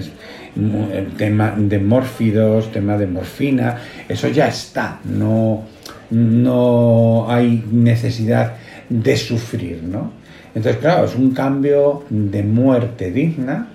tema 1.16 1.54
de 1.56 1.78
mórfidos, 1.78 2.72
tema 2.72 2.98
de 2.98 3.06
morfina, 3.06 3.78
eso 4.08 4.28
ya 4.28 4.48
está, 4.48 5.00
no, 5.04 5.64
no 6.10 7.30
hay 7.30 7.64
necesidad 7.70 8.54
de 8.88 9.16
sufrir, 9.16 9.82
¿no? 9.84 10.12
Entonces, 10.54 10.80
claro, 10.80 11.04
es 11.04 11.14
un 11.14 11.30
cambio 11.30 12.04
de 12.10 12.42
muerte 12.42 13.12
digna, 13.12 13.68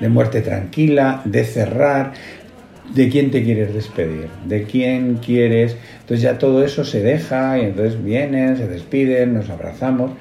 de 0.00 0.08
muerte 0.08 0.40
tranquila, 0.40 1.20
de 1.26 1.44
cerrar, 1.44 2.14
de 2.94 3.08
quién 3.10 3.30
te 3.30 3.42
quieres 3.44 3.74
despedir, 3.74 4.28
de 4.46 4.64
quién 4.64 5.16
quieres. 5.16 5.76
Entonces 6.00 6.22
ya 6.22 6.38
todo 6.38 6.64
eso 6.64 6.84
se 6.84 7.02
deja 7.02 7.58
y 7.58 7.66
entonces 7.66 8.02
vienen, 8.02 8.56
se 8.56 8.66
despiden, 8.66 9.34
nos 9.34 9.50
abrazamos 9.50 10.12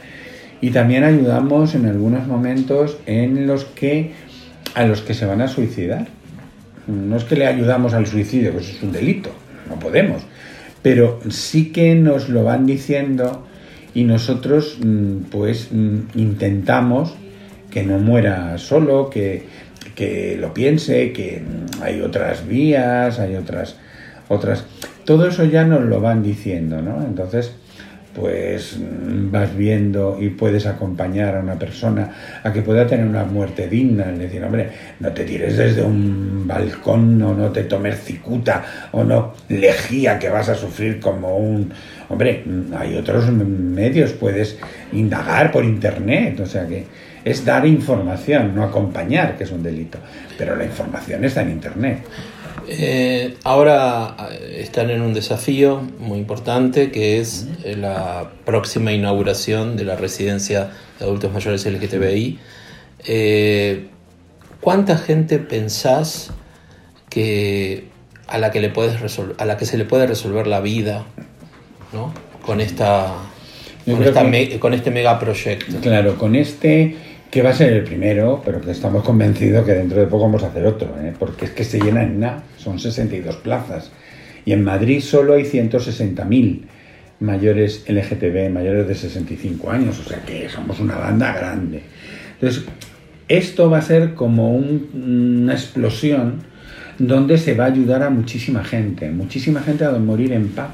y 0.64 0.72
también 0.72 1.04
ayudamos 1.04 1.76
en 1.76 1.88
algunos 1.88 2.26
momentos 2.26 2.98
en 3.06 3.48
los 3.48 3.66
que 3.66 4.14
a 4.76 4.86
los 4.86 5.02
que 5.02 5.14
se 5.14 5.26
van 5.26 5.42
a 5.42 5.50
suicidar. 5.50 6.08
No 6.88 7.18
es 7.18 7.26
que 7.26 7.36
le 7.36 7.48
ayudamos 7.48 7.94
al 7.94 8.08
suicidio, 8.08 8.54
pues 8.54 8.70
es 8.70 8.82
un 8.82 8.94
delito, 8.94 9.30
no 9.68 9.78
podemos. 9.78 10.22
Pero 10.82 11.20
sí 11.30 11.74
que 11.74 11.96
nos 11.96 12.30
lo 12.30 12.46
van 12.46 12.66
diciendo 12.66 13.46
y 13.94 14.06
nosotros 14.06 14.78
mm, 14.82 15.24
pues 15.30 15.68
mm, 15.70 15.98
intentamos 16.16 17.14
que 17.70 17.84
no 17.84 18.00
muera 18.00 18.58
solo, 18.58 19.10
que, 19.10 19.44
que 19.96 20.38
lo 20.40 20.54
piense, 20.54 21.12
que 21.12 21.42
mm, 21.42 21.84
hay 21.84 22.00
otras 22.00 22.48
vías, 22.48 23.20
hay 23.20 23.36
otras 23.36 23.76
otras. 24.30 24.64
Todo 25.04 25.28
eso 25.28 25.44
ya 25.44 25.66
nos 25.66 25.82
lo 25.82 26.00
van 26.00 26.24
diciendo, 26.24 26.82
¿no? 26.82 27.04
Entonces, 27.04 27.54
pues 28.16 28.78
vas 28.80 29.56
viendo 29.56 30.18
y 30.20 30.30
puedes 30.30 30.66
acompañar 30.66 31.36
a 31.36 31.40
una 31.40 31.58
persona 31.58 32.12
a 32.44 32.54
que 32.54 32.62
pueda 32.62 32.86
tener 32.86 33.06
una 33.06 33.26
muerte 33.26 33.68
digna, 33.68 34.12
es 34.12 34.20
decir, 34.20 34.44
hombre, 34.44 34.70
no 35.00 35.12
te 35.12 35.24
tires 35.24 35.58
desde 35.58 35.82
un 35.82 36.48
balcón 36.48 37.22
o 37.22 37.34
no 37.34 37.50
te 37.52 37.64
tomes 37.64 38.00
cicuta 38.04 38.64
o 38.92 39.04
no 39.04 39.34
lejía 39.50 40.20
que 40.20 40.30
vas 40.30 40.50
a 40.50 40.56
sufrir 40.56 41.00
como 41.00 41.38
un... 41.38 41.72
Hombre, 42.10 42.44
hay 42.78 42.96
otros 42.96 43.32
medios, 43.32 44.12
puedes 44.12 44.58
indagar 44.92 45.52
por 45.52 45.64
internet, 45.64 46.40
o 46.40 46.46
sea 46.46 46.68
que 46.68 46.86
es 47.24 47.46
dar 47.46 47.66
información, 47.66 48.54
no 48.54 48.64
acompañar, 48.64 49.38
que 49.38 49.46
es 49.46 49.52
un 49.52 49.64
delito, 49.64 49.98
pero 50.38 50.56
la 50.56 50.66
información 50.66 51.24
está 51.24 51.42
en 51.42 51.52
internet. 51.52 52.00
Eh, 52.68 53.38
ahora 53.44 54.16
eh, 54.32 54.60
están 54.62 54.90
en 54.90 55.02
un 55.02 55.14
desafío 55.14 55.82
muy 56.00 56.20
importante 56.20 56.92
que 56.92 57.20
es 57.20 57.48
eh, 57.64 57.76
la 57.76 58.32
próxima 58.46 58.92
inauguración 58.92 59.76
de 59.76 59.86
la 59.86 59.96
residencia 59.96 60.72
de 61.00 61.06
adultos 61.06 61.32
mayores 61.34 61.66
LGTBI. 61.66 62.40
¿Cuánta 64.62 64.98
gente 64.98 65.40
pensás 65.40 66.32
que 67.10 67.90
a 68.28 68.38
la 68.38 68.52
que 68.52 68.62
le 68.62 68.70
puedes 68.70 69.20
a 69.38 69.46
la 69.46 69.58
que 69.58 69.66
se 69.66 69.78
le 69.78 69.86
puede 69.86 70.08
resolver 70.08 70.48
la 70.48 70.62
vida, 70.62 71.04
¿no? 71.92 72.14
Con 72.46 72.62
esta 72.62 73.14
con, 73.86 74.60
con 74.60 74.74
este 74.74 74.90
megaproyecto. 74.90 75.80
Claro, 75.82 76.18
con 76.18 76.36
este 76.36 76.96
que 77.34 77.42
va 77.42 77.50
a 77.50 77.54
ser 77.54 77.74
el 77.74 77.84
primero, 77.84 78.44
pero 78.46 78.62
que 78.62 78.70
estamos 78.70 79.04
convencidos 79.04 79.66
que 79.66 79.72
dentro 79.72 80.00
de 80.00 80.06
poco 80.06 80.26
vamos 80.26 80.44
a 80.44 80.50
hacer 80.50 80.68
otro, 80.68 80.96
¿eh? 81.02 81.14
porque 81.18 81.46
es 81.46 81.52
que 81.52 81.64
se 81.64 81.80
llena 81.80 82.04
en 82.04 82.20
nada, 82.20 82.44
son 82.58 82.78
62 82.78 83.38
plazas. 83.38 83.90
Y 84.46 84.52
en 84.52 84.64
Madrid 84.64 85.02
solo 85.02 85.34
hay 85.34 85.42
160.000 85.42 86.62
mayores 87.22 87.86
LGTB, 87.88 88.52
mayores 88.52 88.88
de 88.88 88.94
65 88.94 89.72
años, 89.72 90.00
o 90.00 90.08
sea 90.08 90.20
que 90.20 90.48
somos 90.48 90.80
una 90.80 90.96
banda 90.96 91.34
grande. 91.34 91.82
Entonces, 92.36 92.66
esto 93.28 93.68
va 93.68 93.80
a 93.80 93.82
ser 93.82 94.14
como 94.14 94.56
una 94.56 95.54
explosión 95.54 96.44
donde 97.00 97.40
se 97.40 97.56
va 97.56 97.64
a 97.64 97.68
ayudar 97.70 98.04
a 98.04 98.12
muchísima 98.12 98.64
gente, 98.64 99.10
muchísima 99.10 99.62
gente 99.62 99.86
a 99.86 99.92
morir 99.94 100.34
en 100.34 100.50
paz, 100.50 100.70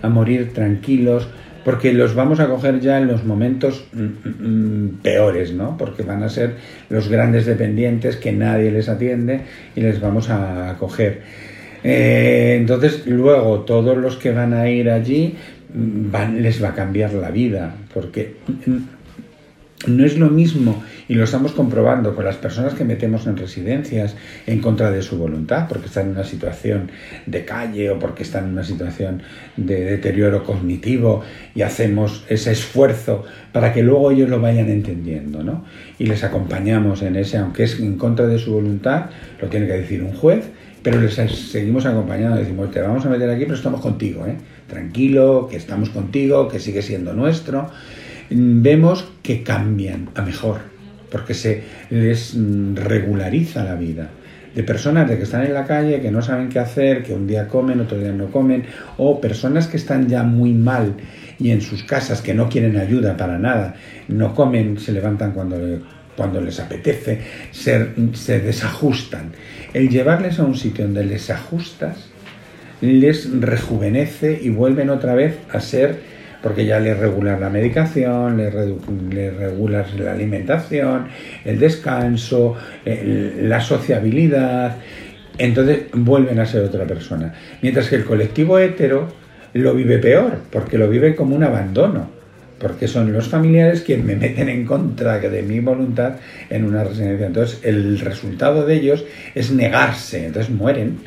a 0.00 0.08
morir 0.08 0.52
tranquilos, 0.52 1.26
porque 1.64 1.92
los 1.92 2.14
vamos 2.14 2.40
a 2.40 2.48
coger 2.48 2.80
ya 2.80 2.98
en 2.98 3.08
los 3.08 3.24
momentos 3.24 3.84
mm, 3.92 4.00
mm, 4.00 4.84
mm, 4.84 4.88
peores, 5.02 5.52
¿no? 5.52 5.76
Porque 5.76 6.02
van 6.02 6.22
a 6.22 6.28
ser 6.28 6.56
los 6.88 7.08
grandes 7.08 7.46
dependientes 7.46 8.16
que 8.16 8.32
nadie 8.32 8.70
les 8.70 8.88
atiende 8.88 9.40
y 9.76 9.80
les 9.80 10.00
vamos 10.00 10.28
a 10.30 10.76
coger. 10.78 11.22
Eh, 11.84 12.56
entonces, 12.58 13.06
luego 13.06 13.60
todos 13.60 13.96
los 13.96 14.16
que 14.16 14.30
van 14.30 14.54
a 14.54 14.68
ir 14.68 14.90
allí 14.90 15.34
van, 15.74 16.42
les 16.42 16.62
va 16.62 16.70
a 16.70 16.74
cambiar 16.74 17.12
la 17.14 17.30
vida, 17.30 17.74
porque 17.92 18.36
No 19.86 20.04
es 20.04 20.16
lo 20.16 20.30
mismo, 20.30 20.82
y 21.08 21.14
lo 21.14 21.24
estamos 21.24 21.52
comprobando 21.52 22.14
con 22.14 22.24
las 22.24 22.36
personas 22.36 22.74
que 22.74 22.84
metemos 22.84 23.26
en 23.26 23.36
residencias 23.36 24.14
en 24.46 24.60
contra 24.60 24.92
de 24.92 25.02
su 25.02 25.18
voluntad, 25.18 25.66
porque 25.68 25.86
están 25.86 26.06
en 26.06 26.12
una 26.12 26.24
situación 26.24 26.90
de 27.26 27.44
calle 27.44 27.90
o 27.90 27.98
porque 27.98 28.22
están 28.22 28.44
en 28.44 28.52
una 28.52 28.64
situación 28.64 29.22
de 29.56 29.84
deterioro 29.84 30.44
cognitivo 30.44 31.22
y 31.54 31.62
hacemos 31.62 32.24
ese 32.28 32.52
esfuerzo 32.52 33.24
para 33.52 33.72
que 33.72 33.82
luego 33.82 34.12
ellos 34.12 34.30
lo 34.30 34.40
vayan 34.40 34.68
entendiendo, 34.68 35.42
¿no? 35.42 35.64
Y 35.98 36.06
les 36.06 36.22
acompañamos 36.22 37.02
en 37.02 37.16
ese, 37.16 37.38
aunque 37.38 37.64
es 37.64 37.80
en 37.80 37.98
contra 37.98 38.26
de 38.26 38.38
su 38.38 38.52
voluntad, 38.52 39.06
lo 39.40 39.48
tiene 39.48 39.66
que 39.66 39.74
decir 39.74 40.02
un 40.02 40.12
juez, 40.12 40.44
pero 40.84 41.00
les 41.00 41.14
seguimos 41.14 41.86
acompañando, 41.86 42.36
decimos, 42.36 42.70
te 42.70 42.80
vamos 42.80 43.04
a 43.04 43.08
meter 43.08 43.28
aquí, 43.30 43.44
pero 43.44 43.56
estamos 43.56 43.80
contigo, 43.80 44.26
¿eh? 44.26 44.36
Tranquilo, 44.68 45.48
que 45.50 45.56
estamos 45.56 45.90
contigo, 45.90 46.48
que 46.48 46.60
sigue 46.60 46.82
siendo 46.82 47.12
nuestro 47.12 47.68
vemos 48.34 49.08
que 49.22 49.42
cambian 49.42 50.10
a 50.14 50.22
mejor, 50.22 50.58
porque 51.10 51.34
se 51.34 51.62
les 51.90 52.36
regulariza 52.74 53.64
la 53.64 53.74
vida. 53.74 54.10
De 54.54 54.62
personas 54.62 55.08
de 55.08 55.16
que 55.16 55.22
están 55.22 55.46
en 55.46 55.54
la 55.54 55.64
calle, 55.64 56.00
que 56.00 56.10
no 56.10 56.20
saben 56.20 56.50
qué 56.50 56.58
hacer, 56.58 57.02
que 57.02 57.14
un 57.14 57.26
día 57.26 57.48
comen, 57.48 57.80
otro 57.80 57.98
día 57.98 58.12
no 58.12 58.30
comen, 58.30 58.64
o 58.98 59.20
personas 59.20 59.66
que 59.66 59.78
están 59.78 60.08
ya 60.08 60.24
muy 60.24 60.52
mal 60.52 60.94
y 61.38 61.50
en 61.50 61.62
sus 61.62 61.84
casas 61.84 62.20
que 62.20 62.34
no 62.34 62.48
quieren 62.48 62.76
ayuda 62.76 63.16
para 63.16 63.38
nada, 63.38 63.74
no 64.08 64.34
comen, 64.34 64.78
se 64.78 64.92
levantan 64.92 65.32
cuando, 65.32 65.56
cuando 66.16 66.40
les 66.40 66.60
apetece, 66.60 67.20
se, 67.50 67.88
se 68.12 68.40
desajustan. 68.40 69.32
El 69.72 69.88
llevarles 69.88 70.38
a 70.38 70.44
un 70.44 70.54
sitio 70.54 70.84
donde 70.84 71.04
les 71.04 71.30
ajustas 71.30 72.10
les 72.82 73.30
rejuvenece 73.40 74.38
y 74.42 74.50
vuelven 74.50 74.90
otra 74.90 75.14
vez 75.14 75.38
a 75.50 75.60
ser 75.60 76.00
porque 76.42 76.66
ya 76.66 76.80
le 76.80 76.94
regulas 76.94 77.40
la 77.40 77.48
medicación, 77.48 78.36
le, 78.36 79.30
regulas 79.30 79.94
la 79.98 80.12
alimentación, 80.12 81.06
el 81.44 81.58
descanso, 81.58 82.56
la 82.84 83.60
sociabilidad, 83.60 84.76
entonces 85.38 85.84
vuelven 85.92 86.40
a 86.40 86.46
ser 86.46 86.62
otra 86.62 86.84
persona. 86.84 87.32
Mientras 87.62 87.88
que 87.88 87.96
el 87.96 88.04
colectivo 88.04 88.58
hetero 88.58 89.08
lo 89.54 89.74
vive 89.74 89.98
peor, 89.98 90.38
porque 90.50 90.78
lo 90.78 90.88
vive 90.88 91.14
como 91.14 91.36
un 91.36 91.44
abandono, 91.44 92.10
porque 92.58 92.86
son 92.86 93.12
los 93.12 93.28
familiares 93.28 93.82
quienes 93.82 94.04
me 94.06 94.16
meten 94.16 94.48
en 94.48 94.64
contra 94.64 95.18
de 95.18 95.42
mi 95.42 95.60
voluntad 95.60 96.14
en 96.48 96.64
una 96.64 96.84
residencia. 96.84 97.26
Entonces 97.26 97.60
el 97.62 97.98
resultado 97.98 98.64
de 98.66 98.74
ellos 98.74 99.04
es 99.34 99.50
negarse, 99.52 100.26
entonces 100.26 100.52
mueren. 100.52 100.98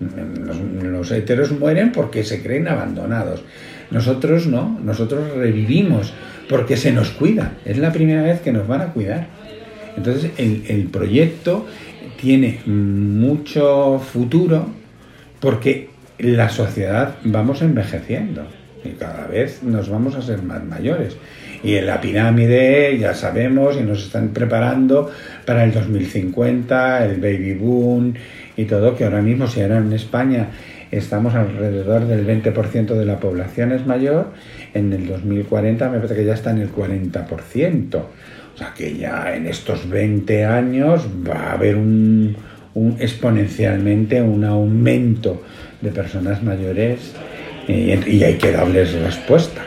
Los, 0.00 0.58
los 0.58 1.12
heteros 1.12 1.52
mueren 1.52 1.92
porque 1.92 2.24
se 2.24 2.42
creen 2.42 2.66
abandonados. 2.66 3.44
Nosotros 3.92 4.46
no, 4.46 4.80
nosotros 4.82 5.36
revivimos 5.36 6.12
porque 6.48 6.76
se 6.76 6.92
nos 6.92 7.10
cuida. 7.10 7.52
Es 7.64 7.78
la 7.78 7.92
primera 7.92 8.22
vez 8.22 8.40
que 8.40 8.52
nos 8.52 8.66
van 8.66 8.80
a 8.80 8.86
cuidar. 8.86 9.26
Entonces 9.96 10.32
el, 10.38 10.88
proyecto 10.90 11.66
tiene 12.20 12.60
mucho 12.66 13.98
futuro 14.00 14.66
porque 15.40 15.90
la 16.18 16.48
sociedad 16.48 17.16
vamos 17.24 17.62
envejeciendo 17.62 18.46
y 18.84 18.90
cada 18.90 19.26
vez 19.26 19.62
nos 19.62 19.90
vamos 19.90 20.14
a 20.14 20.22
ser 20.22 20.42
más 20.42 20.64
mayores. 20.64 21.16
Y 21.62 21.74
en 21.74 21.86
la 21.86 22.00
pirámide 22.00 22.98
ya 22.98 23.14
sabemos 23.14 23.76
y 23.78 23.82
nos 23.82 24.04
están 24.04 24.30
preparando 24.30 25.10
para 25.44 25.64
el 25.64 25.72
2050, 25.72 27.04
el 27.04 27.20
baby 27.20 27.54
boom 27.54 28.14
y 28.56 28.64
todo, 28.64 28.96
que 28.96 29.04
ahora 29.04 29.22
mismo 29.22 29.46
si 29.46 29.60
era 29.60 29.78
en 29.78 29.92
España 29.92 30.48
estamos 30.92 31.34
alrededor 31.34 32.06
del 32.06 32.26
20% 32.26 32.94
de 32.94 33.04
la 33.04 33.18
población 33.18 33.72
es 33.72 33.86
mayor, 33.86 34.32
en 34.74 34.92
el 34.92 35.08
2040 35.08 35.88
me 35.88 35.96
parece 35.96 36.14
que 36.14 36.24
ya 36.24 36.34
está 36.34 36.50
en 36.50 36.58
el 36.58 36.72
40%. 36.72 37.94
O 38.54 38.58
sea 38.58 38.74
que 38.76 38.94
ya 38.96 39.34
en 39.34 39.46
estos 39.46 39.88
20 39.88 40.44
años 40.44 41.08
va 41.26 41.50
a 41.50 41.52
haber 41.54 41.76
un, 41.76 42.36
exponencialmente 42.98 44.20
un 44.20 44.44
aumento 44.44 45.42
de 45.80 45.90
personas 45.90 46.42
mayores 46.42 47.12
y, 47.66 48.22
hay 48.22 48.36
que 48.36 48.52
darles 48.52 48.92
respuesta. 48.92 49.62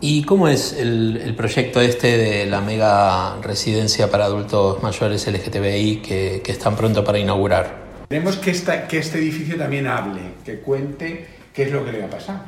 ¿Y 0.00 0.22
cómo 0.22 0.48
es 0.48 0.78
el, 0.78 1.34
proyecto 1.36 1.80
este 1.80 2.16
de 2.16 2.46
la 2.46 2.60
mega 2.60 3.40
residencia 3.42 4.10
para 4.10 4.26
adultos 4.26 4.82
mayores 4.82 5.26
LGTBI 5.26 5.96
que, 5.96 6.42
que 6.44 6.52
están 6.52 6.76
pronto 6.76 7.02
para 7.02 7.18
inaugurar? 7.18 7.84
Queremos 8.08 8.36
que, 8.36 8.50
esta, 8.50 8.86
que 8.86 8.98
este 8.98 9.18
edificio 9.18 9.56
también 9.56 9.86
hable, 9.86 10.20
que 10.44 10.60
cuente 10.60 11.26
qué 11.52 11.64
es 11.64 11.72
lo 11.72 11.84
que 11.84 11.92
le 11.92 12.04
ha 12.04 12.10
pasado. 12.10 12.40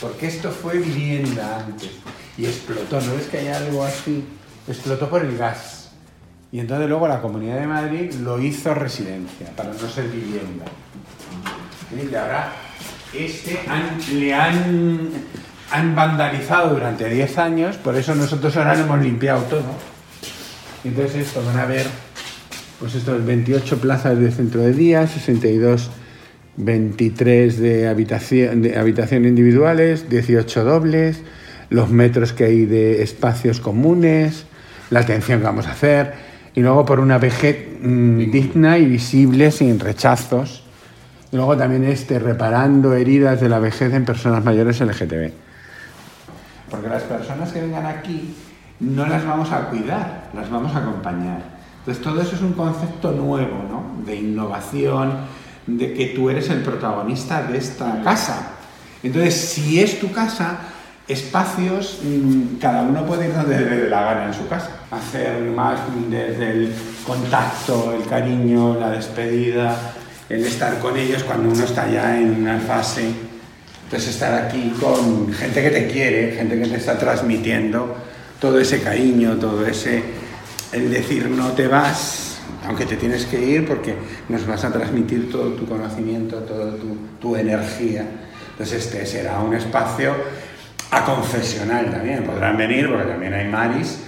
Porque 0.00 0.26
esto 0.26 0.50
fue 0.50 0.78
vivienda 0.78 1.64
antes 1.66 1.90
y 2.36 2.44
explotó. 2.44 3.00
¿No 3.00 3.14
ves 3.14 3.26
que 3.26 3.38
hay 3.38 3.48
algo 3.48 3.84
así? 3.84 4.24
Explotó 4.68 5.08
por 5.08 5.24
el 5.24 5.36
gas. 5.36 5.90
Y 6.52 6.60
entonces 6.60 6.88
luego 6.88 7.08
la 7.08 7.20
Comunidad 7.20 7.58
de 7.60 7.66
Madrid 7.66 8.12
lo 8.14 8.40
hizo 8.40 8.74
residencia, 8.74 9.48
para 9.56 9.72
no 9.72 9.88
ser 9.88 10.08
vivienda. 10.08 10.64
Y 11.92 12.14
ahora 12.14 12.52
este 13.12 13.60
le 14.12 14.34
han, 14.34 15.10
han 15.70 15.94
vandalizado 15.94 16.74
durante 16.74 17.08
10 17.08 17.38
años, 17.38 17.76
por 17.76 17.96
eso 17.96 18.14
nosotros 18.14 18.56
ahora 18.56 18.74
lo 18.74 18.84
hemos 18.84 19.00
limpiado 19.00 19.42
todo. 19.44 19.64
Entonces 20.84 21.26
esto 21.26 21.44
van 21.44 21.58
a 21.58 21.66
ver 21.66 21.86
pues 22.78 22.94
esto 22.94 23.16
es 23.16 23.24
28 23.24 23.78
plazas 23.78 24.18
de 24.18 24.30
centro 24.30 24.60
de 24.60 24.72
día, 24.72 25.06
62, 25.06 25.90
23 26.56 27.58
de 27.58 27.88
habitación, 27.88 29.26
individuales, 29.26 30.08
18 30.08 30.64
dobles, 30.64 31.22
los 31.68 31.90
metros 31.90 32.32
que 32.32 32.44
hay 32.44 32.64
de 32.64 33.02
espacios 33.02 33.60
comunes, 33.60 34.46
la 34.90 35.00
atención 35.00 35.40
que 35.40 35.44
vamos 35.44 35.66
a 35.66 35.72
hacer, 35.72 36.14
y 36.54 36.60
luego 36.60 36.86
por 36.86 37.00
una 37.00 37.18
vejez 37.18 37.68
mm, 37.80 38.30
digna 38.30 38.78
y 38.78 38.86
visible, 38.86 39.50
sin 39.50 39.78
rechazos. 39.78 40.62
Y 41.30 41.36
luego 41.36 41.56
también 41.56 41.84
este, 41.84 42.18
reparando 42.18 42.94
heridas 42.94 43.40
de 43.40 43.48
la 43.48 43.58
vejez 43.58 43.92
en 43.92 44.04
personas 44.04 44.44
mayores 44.44 44.80
LGTB. 44.80 45.32
Porque 46.70 46.88
las 46.88 47.02
personas 47.02 47.52
que 47.52 47.60
vengan 47.60 47.84
aquí 47.84 48.34
no 48.80 49.06
las 49.06 49.26
vamos 49.26 49.50
a 49.52 49.68
cuidar, 49.68 50.30
las 50.34 50.50
vamos 50.50 50.74
a 50.74 50.78
acompañar. 50.78 51.42
Entonces 51.80 52.02
todo 52.02 52.20
eso 52.20 52.36
es 52.36 52.42
un 52.42 52.52
concepto 52.54 53.12
nuevo, 53.12 53.64
¿no? 53.70 54.04
De 54.04 54.16
innovación, 54.16 55.12
de 55.66 55.92
que 55.94 56.06
tú 56.06 56.30
eres 56.30 56.48
el 56.50 56.62
protagonista 56.62 57.42
de 57.42 57.58
esta 57.58 58.02
casa. 58.02 58.52
Entonces, 59.02 59.34
si 59.34 59.80
es 59.80 59.98
tu 60.00 60.12
casa, 60.12 60.58
espacios, 61.08 62.00
mm, 62.02 62.58
cada 62.60 62.82
uno 62.82 63.04
puede 63.04 63.28
ir 63.28 63.34
donde 63.34 63.88
la 63.88 64.02
gana 64.02 64.26
en 64.26 64.34
su 64.34 64.48
casa. 64.48 64.70
Hacer 64.90 65.40
más 65.42 65.80
desde 66.10 66.50
el 66.50 66.72
contacto, 67.06 67.92
el 67.92 68.08
cariño, 68.08 68.78
la 68.78 68.90
despedida, 68.90 69.76
el 70.28 70.44
estar 70.44 70.78
con 70.78 70.96
ellos 70.96 71.22
cuando 71.22 71.50
uno 71.50 71.64
está 71.64 71.88
ya 71.88 72.18
en 72.18 72.42
una 72.42 72.58
fase. 72.58 73.10
Entonces 73.84 74.10
estar 74.10 74.34
aquí 74.34 74.72
con 74.80 75.32
gente 75.32 75.62
que 75.62 75.70
te 75.70 75.86
quiere, 75.86 76.32
gente 76.32 76.60
que 76.60 76.66
te 76.66 76.76
está 76.76 76.98
transmitiendo 76.98 77.96
todo 78.40 78.58
ese 78.58 78.80
cariño, 78.80 79.36
todo 79.36 79.64
ese 79.64 80.02
el 80.72 80.90
decir 80.90 81.28
no 81.30 81.52
te 81.52 81.68
vas, 81.68 82.35
aunque 82.66 82.86
te 82.86 82.96
tienes 82.96 83.26
que 83.26 83.40
ir 83.40 83.66
porque 83.66 83.94
nos 84.28 84.46
vas 84.46 84.64
a 84.64 84.72
transmitir 84.72 85.30
todo 85.30 85.50
tu 85.52 85.66
conocimiento, 85.66 86.38
toda 86.38 86.72
tu, 87.20 87.36
energía. 87.36 88.06
Entonces 88.52 88.86
este 88.86 89.04
será 89.04 89.40
un 89.40 89.54
espacio 89.54 90.14
a 90.90 91.04
confesional 91.04 91.90
también. 91.90 92.24
Podrán 92.24 92.56
venir 92.56 92.88
porque 92.88 93.04
también 93.04 93.34
hay 93.34 93.48
maris 93.48 93.98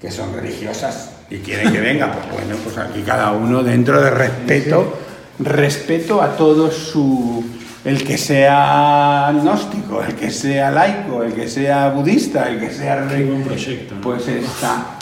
que 0.00 0.10
son 0.10 0.34
religiosas 0.34 1.12
y 1.30 1.38
quieren 1.38 1.72
que 1.72 1.80
venga. 1.80 2.12
Pues 2.12 2.30
bueno, 2.30 2.56
pues 2.62 2.78
aquí 2.78 3.02
cada 3.02 3.32
uno 3.32 3.62
dentro 3.62 4.00
de 4.00 4.10
respeto, 4.10 4.98
respeto 5.38 6.22
a 6.22 6.36
todo 6.36 6.70
su... 6.70 7.44
El 7.84 8.02
que 8.02 8.16
sea 8.16 9.28
agnóstico, 9.28 10.02
el 10.02 10.14
que 10.14 10.30
sea 10.30 10.70
laico, 10.70 11.22
el 11.22 11.34
que 11.34 11.46
sea 11.46 11.90
budista, 11.90 12.48
el 12.48 12.58
que 12.58 12.70
sea... 12.70 13.06
Un 13.10 13.42
proyecto. 13.44 13.94
Pues 14.00 14.26
está 14.26 14.93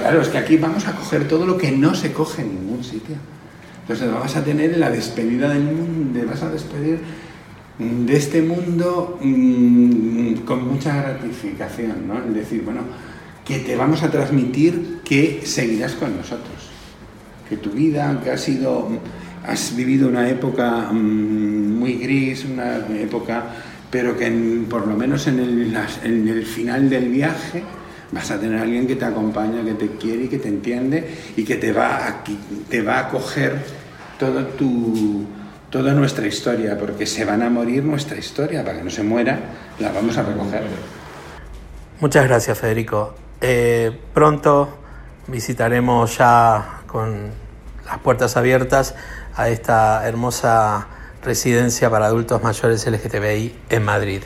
Claro, 0.00 0.22
es 0.22 0.28
que 0.28 0.38
aquí 0.38 0.56
vamos 0.56 0.86
a 0.86 0.92
coger 0.92 1.26
todo 1.26 1.46
lo 1.46 1.58
que 1.58 1.72
no 1.72 1.94
se 1.94 2.12
coge 2.12 2.42
en 2.42 2.54
ningún 2.54 2.84
sitio. 2.84 3.16
Entonces 3.82 4.12
vas 4.12 4.36
a 4.36 4.44
tener 4.44 4.76
la 4.78 4.90
despedida 4.90 5.48
del 5.48 5.64
mundo, 5.64 6.20
vas 6.26 6.42
a 6.42 6.50
despedir 6.50 7.00
de 7.78 8.16
este 8.16 8.42
mundo 8.42 9.18
mm, 9.22 10.34
con 10.44 10.68
mucha 10.68 11.00
gratificación, 11.02 12.06
¿no? 12.06 12.18
Es 12.18 12.34
decir, 12.34 12.62
bueno, 12.64 12.82
que 13.44 13.60
te 13.60 13.76
vamos 13.76 14.02
a 14.02 14.10
transmitir 14.10 15.00
que 15.04 15.40
seguirás 15.44 15.94
con 15.94 16.16
nosotros. 16.16 16.68
Que 17.48 17.56
tu 17.56 17.70
vida, 17.70 18.08
aunque 18.08 18.30
has 18.30 18.42
sido, 18.42 18.88
has 19.46 19.74
vivido 19.74 20.08
una 20.08 20.28
época 20.28 20.92
mm, 20.92 21.78
muy 21.78 21.94
gris, 21.94 22.44
una 22.44 22.78
época, 23.00 23.46
pero 23.90 24.16
que 24.16 24.30
por 24.68 24.86
lo 24.86 24.96
menos 24.96 25.26
en 25.28 25.38
el, 25.38 25.76
en 26.04 26.28
el 26.28 26.44
final 26.44 26.90
del 26.90 27.08
viaje, 27.08 27.62
vas 28.12 28.30
a 28.30 28.38
tener 28.38 28.60
alguien 28.60 28.86
que 28.86 28.96
te 28.96 29.04
acompaña, 29.04 29.64
que 29.64 29.74
te 29.74 29.88
quiere 29.96 30.24
y 30.24 30.28
que 30.28 30.38
te 30.38 30.48
entiende 30.48 31.16
y 31.36 31.44
que 31.44 31.56
te 31.56 31.72
va 31.72 32.06
a, 32.06 32.24
te 32.68 32.82
va 32.82 33.00
a 33.00 33.08
coger 33.08 33.56
todo 34.18 34.46
tu, 34.46 35.26
toda 35.70 35.92
nuestra 35.92 36.26
historia, 36.26 36.76
porque 36.78 37.06
se 37.06 37.24
van 37.24 37.42
a 37.42 37.50
morir 37.50 37.84
nuestra 37.84 38.18
historia, 38.18 38.64
para 38.64 38.78
que 38.78 38.84
no 38.84 38.90
se 38.90 39.02
muera, 39.02 39.38
la 39.78 39.92
vamos 39.92 40.16
a 40.16 40.22
recoger. 40.22 40.62
Muchas 42.00 42.26
gracias, 42.26 42.58
Federico. 42.58 43.14
Eh, 43.40 43.96
pronto 44.14 44.78
visitaremos 45.26 46.16
ya 46.18 46.82
con 46.86 47.30
las 47.86 47.98
puertas 47.98 48.36
abiertas 48.36 48.94
a 49.36 49.48
esta 49.48 50.06
hermosa 50.08 50.88
residencia 51.22 51.90
para 51.90 52.06
adultos 52.06 52.42
mayores 52.42 52.86
LGTBI 52.86 53.54
en 53.68 53.84
Madrid. 53.84 54.22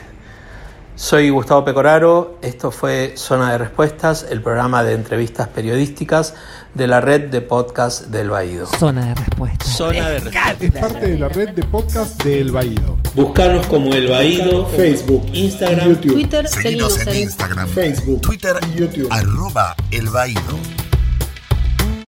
Soy 0.95 1.31
Gustavo 1.31 1.65
Pecoraro, 1.65 2.37
esto 2.43 2.69
fue 2.69 3.13
Zona 3.17 3.51
de 3.51 3.57
Respuestas, 3.57 4.27
el 4.29 4.43
programa 4.43 4.83
de 4.83 4.93
entrevistas 4.93 5.47
periodísticas 5.47 6.35
de 6.75 6.85
la 6.85 7.01
red 7.01 7.31
de 7.31 7.41
podcast 7.41 8.05
del 8.07 8.29
Baído. 8.29 8.67
Zona 8.67 9.07
de 9.07 9.15
respuesta. 9.15 9.65
Zona 9.65 10.09
de 10.09 10.19
Respuestas. 10.19 10.61
Es 10.61 10.71
parte 10.71 11.07
de 11.07 11.17
la 11.17 11.29
red 11.29 11.49
de 11.49 11.63
podcast 11.63 12.23
de 12.23 12.41
El 12.41 12.51
Baído. 12.51 12.97
Buscarnos 13.15 13.65
como 13.67 13.91
El 13.91 14.07
Baído, 14.07 14.67
Facebook, 14.67 15.25
Instagram, 15.33 15.89
YouTube, 15.89 16.13
Twitter, 16.13 16.47
seguimos 16.47 16.99
en 16.99 17.09
en 17.09 17.15
Instagram, 17.23 17.67
Facebook, 17.69 18.21
Twitter, 18.21 18.55
y 18.71 18.79
YouTube. 18.79 19.07
arroba 19.11 19.75
El 19.89 20.09
Baído. 20.09 20.41